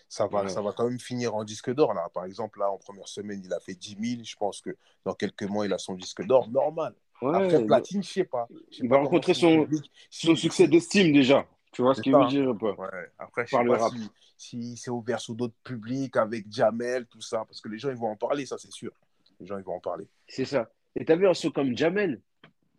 ça 0.08 0.26
va, 0.28 0.48
ça 0.48 0.62
va 0.62 0.72
quand 0.72 0.88
même 0.88 1.00
finir 1.00 1.34
en 1.34 1.44
disque 1.44 1.72
d'or. 1.74 1.92
Là. 1.92 2.08
Par 2.14 2.24
exemple, 2.24 2.60
là, 2.60 2.70
en 2.70 2.78
première 2.78 3.08
semaine, 3.08 3.42
il 3.44 3.52
a 3.52 3.60
fait 3.60 3.74
10 3.74 3.96
000. 4.00 4.22
Je 4.24 4.36
pense 4.36 4.60
que 4.60 4.70
dans 5.04 5.14
quelques 5.14 5.42
mois, 5.42 5.66
il 5.66 5.72
a 5.72 5.78
son 5.78 5.94
disque 5.94 6.24
d'or 6.24 6.48
normal. 6.48 6.94
Après, 7.22 7.64
platine, 7.64 8.02
je 8.02 8.10
sais 8.10 8.24
pas. 8.24 8.46
il 8.72 8.88
va 8.88 8.98
rencontrer 8.98 9.34
son, 9.34 9.66
son 10.10 10.36
succès 10.36 10.68
d'estime 10.68 11.12
déjà. 11.12 11.46
Tu 11.72 11.82
vois 11.82 11.94
ce 11.94 12.00
qu'il 12.00 12.14
veut 12.14 12.26
dire 12.26 12.56
pas? 12.58 12.74
Après, 13.18 13.46
je 13.46 13.56
sais 13.56 13.64
pas 13.64 13.90
si, 13.90 14.10
si 14.36 14.76
c'est 14.76 14.90
ouvert 14.90 15.20
sur 15.20 15.34
d'autres 15.34 15.56
publics 15.64 16.16
avec 16.16 16.50
Jamel, 16.50 17.06
tout 17.06 17.20
ça. 17.20 17.44
Parce 17.46 17.60
que 17.60 17.68
les 17.68 17.78
gens, 17.78 17.90
ils 17.90 17.96
vont 17.96 18.10
en 18.10 18.16
parler, 18.16 18.46
ça, 18.46 18.56
c'est 18.58 18.72
sûr. 18.72 18.92
Les 19.40 19.46
gens, 19.46 19.58
ils 19.58 19.64
vont 19.64 19.74
en 19.74 19.80
parler. 19.80 20.06
C'est 20.28 20.44
ça. 20.44 20.70
Et 20.94 21.04
tu 21.04 21.12
as 21.12 21.16
vu 21.16 21.28
un 21.28 21.34
saut 21.34 21.50
comme 21.50 21.76
Jamel? 21.76 22.20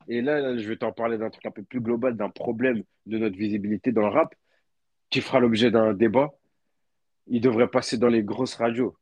Et 0.08 0.22
là, 0.22 0.58
je 0.58 0.68
vais 0.68 0.78
t'en 0.78 0.92
parler 0.92 1.18
d'un 1.18 1.30
truc 1.30 1.46
un 1.46 1.52
peu 1.52 1.64
plus 1.64 1.82
global, 1.82 2.16
d'un 2.16 2.30
problème 2.30 2.84
de 3.06 3.18
notre 3.18 3.38
visibilité 3.38 3.92
dans 3.92 4.04
le 4.04 4.10
rap, 4.10 4.34
qui 5.10 5.22
fera 5.22 5.40
l'objet 5.40 5.70
d'un 5.70 5.94
débat 5.94 6.34
il 7.28 7.42
devrait 7.42 7.68
passer 7.68 7.98
dans 7.98 8.08
les 8.08 8.24
grosses 8.24 8.56
radios. 8.56 8.96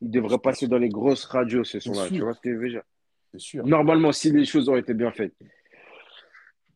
Il 0.00 0.10
devrait 0.10 0.38
passer 0.38 0.68
dans 0.68 0.78
les 0.78 0.88
grosses 0.88 1.24
radios, 1.24 1.64
ce 1.64 1.80
son-là. 1.80 2.08
Tu 2.08 2.20
vois 2.20 2.34
ce 2.34 2.40
que 2.40 2.52
je 2.52 2.58
veux 2.58 2.68
dire? 2.68 2.82
C'est 3.32 3.40
sûr. 3.40 3.66
Normalement, 3.66 4.12
si 4.12 4.30
les 4.30 4.44
choses 4.44 4.68
ont 4.68 4.76
été 4.76 4.94
bien 4.94 5.10
faites, 5.10 5.34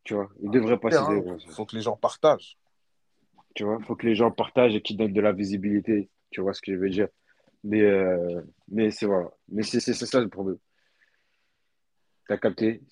tu 0.04 0.14
vois, 0.14 0.30
il 0.42 0.50
devrait 0.50 0.78
passer. 0.78 0.98
Il 1.46 1.52
faut 1.52 1.64
que 1.64 1.76
les 1.76 1.82
gens 1.82 1.96
partagent. 1.96 2.58
Tu 3.54 3.64
vois, 3.64 3.78
il 3.80 3.84
faut 3.84 3.94
que 3.94 4.06
les 4.06 4.14
gens 4.14 4.30
partagent 4.30 4.74
et 4.74 4.80
qu'ils 4.80 4.96
donnent 4.96 5.12
de 5.12 5.20
la 5.20 5.32
visibilité. 5.32 6.08
Tu 6.30 6.40
vois 6.40 6.54
ce 6.54 6.62
que 6.62 6.72
je 6.72 6.78
veux 6.78 6.90
dire? 6.90 7.08
Mais, 7.64 7.81
euh, 7.81 8.42
mais 8.68 8.90
c'est 8.90 9.07
voilà. 9.07 9.31
Mais 9.48 9.62
c'est 9.62 9.81
ça 9.81 10.20
le 10.20 10.29
problème. 10.29 10.59
T'as 12.29 12.38
capté? 12.38 12.83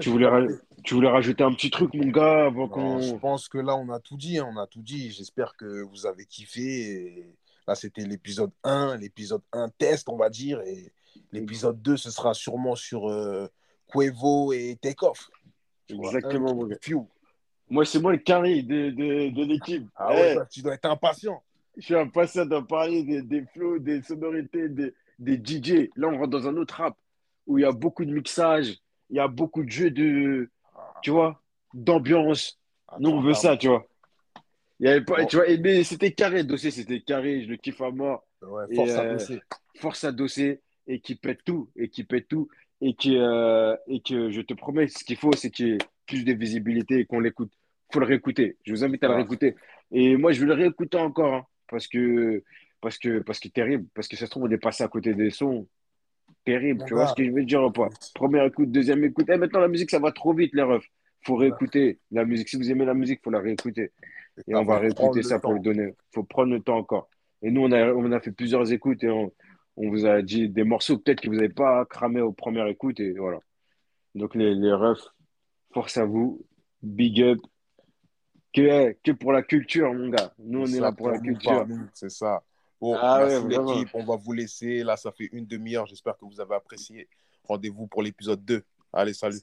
Tu, 0.00 0.08
voulais 0.08 0.28
tu 0.82 0.94
voulais 0.94 1.10
rajouter 1.10 1.44
un 1.44 1.52
petit 1.52 1.70
truc, 1.70 1.92
mon 1.94 2.08
gars, 2.08 2.46
avant 2.46 2.68
qu'on. 2.68 3.00
Je 3.00 3.14
pense 3.16 3.48
que 3.48 3.58
là, 3.58 3.76
on 3.76 3.90
a 3.90 4.00
tout 4.00 4.16
dit. 4.16 4.38
Hein, 4.38 4.48
on 4.50 4.56
a 4.56 4.66
tout 4.66 4.82
dit. 4.82 5.10
J'espère 5.10 5.56
que 5.56 5.82
vous 5.82 6.06
avez 6.06 6.24
kiffé. 6.24 7.34
Là, 7.66 7.74
c'était 7.74 8.04
l'épisode 8.04 8.50
1, 8.64 8.96
l'épisode 8.96 9.42
1 9.52 9.68
test, 9.70 10.08
on 10.08 10.16
va 10.16 10.30
dire. 10.30 10.60
Et 10.62 10.90
l'épisode 11.32 11.82
2, 11.82 11.98
ce 11.98 12.10
sera 12.10 12.32
sûrement 12.32 12.76
sur 12.76 13.10
euh, 13.10 13.46
Cuevo 13.88 14.54
et 14.54 14.78
Takeoff. 14.80 15.28
Exactement, 15.90 16.54
mon 16.54 16.66
gars. 16.66 16.78
Moi, 17.70 17.84
c'est 17.84 18.00
moi 18.00 18.12
le 18.12 18.18
carré 18.18 18.62
de, 18.62 18.90
de, 18.90 19.28
de 19.28 19.44
l'équipe. 19.44 19.86
Ah 19.96 20.14
ouais, 20.14 20.36
eh. 20.38 20.48
tu 20.50 20.62
dois 20.62 20.74
être 20.74 20.86
impatient. 20.86 21.42
Je 21.78 21.84
suis 21.84 21.94
impatient 21.94 22.44
d'en 22.44 22.62
parler 22.62 23.02
des, 23.04 23.22
des 23.22 23.44
flows, 23.54 23.78
des 23.78 24.02
sonorités, 24.02 24.68
des, 24.68 24.92
des 25.18 25.36
DJ. 25.36 25.88
Là, 25.96 26.08
on 26.08 26.18
rentre 26.18 26.30
dans 26.30 26.46
un 26.48 26.56
autre 26.56 26.74
rap 26.74 26.96
où 27.46 27.58
il 27.58 27.62
y 27.62 27.64
a 27.64 27.72
beaucoup 27.72 28.04
de 28.04 28.12
mixage 28.12 28.78
il 29.10 29.16
y 29.16 29.20
a 29.20 29.28
beaucoup 29.28 29.62
de 29.62 29.70
jeux 29.70 29.90
de, 29.90 30.50
tu 31.02 31.10
vois, 31.10 31.42
d'ambiance. 31.74 32.58
Nous, 32.98 33.10
on 33.10 33.20
veut 33.20 33.34
ça, 33.34 33.56
tu 33.56 33.68
vois. 33.68 33.86
Il 34.80 34.86
y 34.86 34.90
avait 34.90 35.04
pas, 35.04 35.24
tu 35.24 35.36
vois, 35.36 35.46
mais 35.58 35.82
c'était 35.82 36.12
carré, 36.12 36.44
dossier, 36.44 36.70
c'était 36.70 37.00
carré, 37.00 37.42
je 37.42 37.48
le 37.48 37.56
kiffe 37.56 37.80
à 37.80 37.90
mort. 37.90 38.26
force 38.40 38.90
à 38.90 39.02
euh. 39.02 39.18
Force 39.76 40.04
à 40.04 40.12
doser 40.12 40.60
et 40.86 41.00
qui 41.00 41.16
pète 41.16 41.40
tout, 41.44 41.70
et 41.76 41.88
qui 41.88 42.04
pète 42.04 42.28
tout, 42.28 42.48
et 42.80 42.94
que, 42.94 43.08
euh, 43.08 43.76
et 43.88 44.00
que 44.00 44.30
je 44.30 44.40
te 44.40 44.54
promets, 44.54 44.88
ce 44.88 45.04
qu'il 45.04 45.16
faut, 45.16 45.32
c'est 45.32 45.50
qu'il 45.50 45.68
y 45.68 45.72
ait 45.72 45.78
plus 46.06 46.24
de 46.24 46.32
visibilité 46.32 47.00
et 47.00 47.04
qu'on 47.06 47.20
l'écoute. 47.20 47.52
Il 47.90 47.94
faut 47.94 48.00
le 48.00 48.06
réécouter. 48.06 48.56
Je 48.64 48.72
vous 48.72 48.84
invite 48.84 49.02
à 49.04 49.08
le 49.08 49.14
réécouter. 49.14 49.56
Et 49.90 50.16
moi, 50.16 50.32
je 50.32 50.40
vais 50.40 50.46
le 50.46 50.54
réécouter 50.54 50.98
encore, 50.98 51.34
hein, 51.34 51.46
parce 51.68 51.86
que, 51.86 52.42
parce 52.80 52.98
que, 52.98 53.20
parce 53.20 53.40
que 53.40 53.48
terrible, 53.48 53.86
parce 53.94 54.08
que 54.08 54.16
ça 54.16 54.26
se 54.26 54.30
trouve, 54.30 54.44
on 54.44 54.50
est 54.50 54.58
passé 54.58 54.84
à 54.84 54.88
côté 54.88 55.14
des 55.14 55.30
sons 55.30 55.66
terrible. 56.44 56.84
Tu 56.86 56.94
vois 56.94 57.06
ce 57.08 57.14
que 57.14 57.24
je 57.24 57.30
veux 57.30 57.44
dire 57.44 57.62
ou 57.62 57.70
pas? 57.70 57.88
Première 58.14 58.44
écoute, 58.44 58.70
deuxième 58.70 59.04
écoute. 59.04 59.28
Et 59.28 59.32
eh, 59.34 59.36
maintenant, 59.36 59.60
la 59.60 59.68
musique, 59.68 59.90
ça 59.90 59.98
va 59.98 60.12
trop 60.12 60.32
vite, 60.32 60.54
les 60.54 60.62
refs. 60.62 60.86
faut 61.22 61.36
réécouter 61.36 61.98
la 62.10 62.24
musique. 62.24 62.48
Si 62.48 62.56
vous 62.56 62.70
aimez 62.70 62.84
la 62.84 62.94
musique, 62.94 63.20
il 63.20 63.24
faut 63.24 63.30
la 63.30 63.40
réécouter. 63.40 63.92
Et 64.46 64.54
on 64.54 64.64
va 64.64 64.78
réécouter 64.78 65.22
ça 65.22 65.38
pour 65.38 65.52
le 65.52 65.60
donner. 65.60 65.88
Il 65.88 66.14
faut 66.14 66.22
prendre 66.22 66.52
le 66.52 66.60
temps 66.60 66.78
encore. 66.78 67.08
Et 67.42 67.50
nous, 67.50 67.62
on 67.62 67.72
a, 67.72 67.92
on 67.92 68.10
a 68.12 68.20
fait 68.20 68.32
plusieurs 68.32 68.72
écoutes 68.72 69.04
et 69.04 69.10
on, 69.10 69.32
on 69.76 69.90
vous 69.90 70.06
a 70.06 70.22
dit 70.22 70.48
des 70.48 70.64
morceaux 70.64 70.98
peut-être 70.98 71.20
que 71.20 71.28
vous 71.28 71.36
n'avez 71.36 71.48
pas 71.48 71.84
cramé 71.84 72.20
aux 72.20 72.32
premières 72.32 72.66
écoutes. 72.66 73.00
Et 73.00 73.12
voilà. 73.12 73.40
Donc, 74.14 74.34
les, 74.34 74.54
les 74.54 74.72
refs, 74.72 75.06
force 75.72 75.96
à 75.96 76.04
vous. 76.04 76.44
Big 76.82 77.22
up. 77.22 77.38
Que, 78.52 78.96
que 79.04 79.12
pour 79.12 79.32
la 79.32 79.42
culture, 79.42 79.92
mon 79.92 80.08
gars. 80.08 80.32
Nous, 80.38 80.62
on 80.62 80.66
est 80.66 80.80
là 80.80 80.92
pour 80.92 81.10
la 81.10 81.18
culture. 81.18 81.66
C'est 81.92 82.10
ça. 82.10 82.42
Bon, 82.80 82.96
ah 82.96 83.24
merci 83.26 83.46
l'équipe. 83.46 83.88
On 83.94 84.04
va 84.04 84.16
vous 84.16 84.32
laisser. 84.32 84.82
Là, 84.82 84.96
ça 84.96 85.12
fait 85.12 85.28
une 85.32 85.46
demi-heure. 85.46 85.86
J'espère 85.86 86.16
que 86.16 86.24
vous 86.24 86.40
avez 86.40 86.54
apprécié. 86.54 87.08
Rendez-vous 87.44 87.86
pour 87.86 88.02
l'épisode 88.02 88.44
2. 88.44 88.62
Allez, 88.92 89.14
salut. 89.14 89.38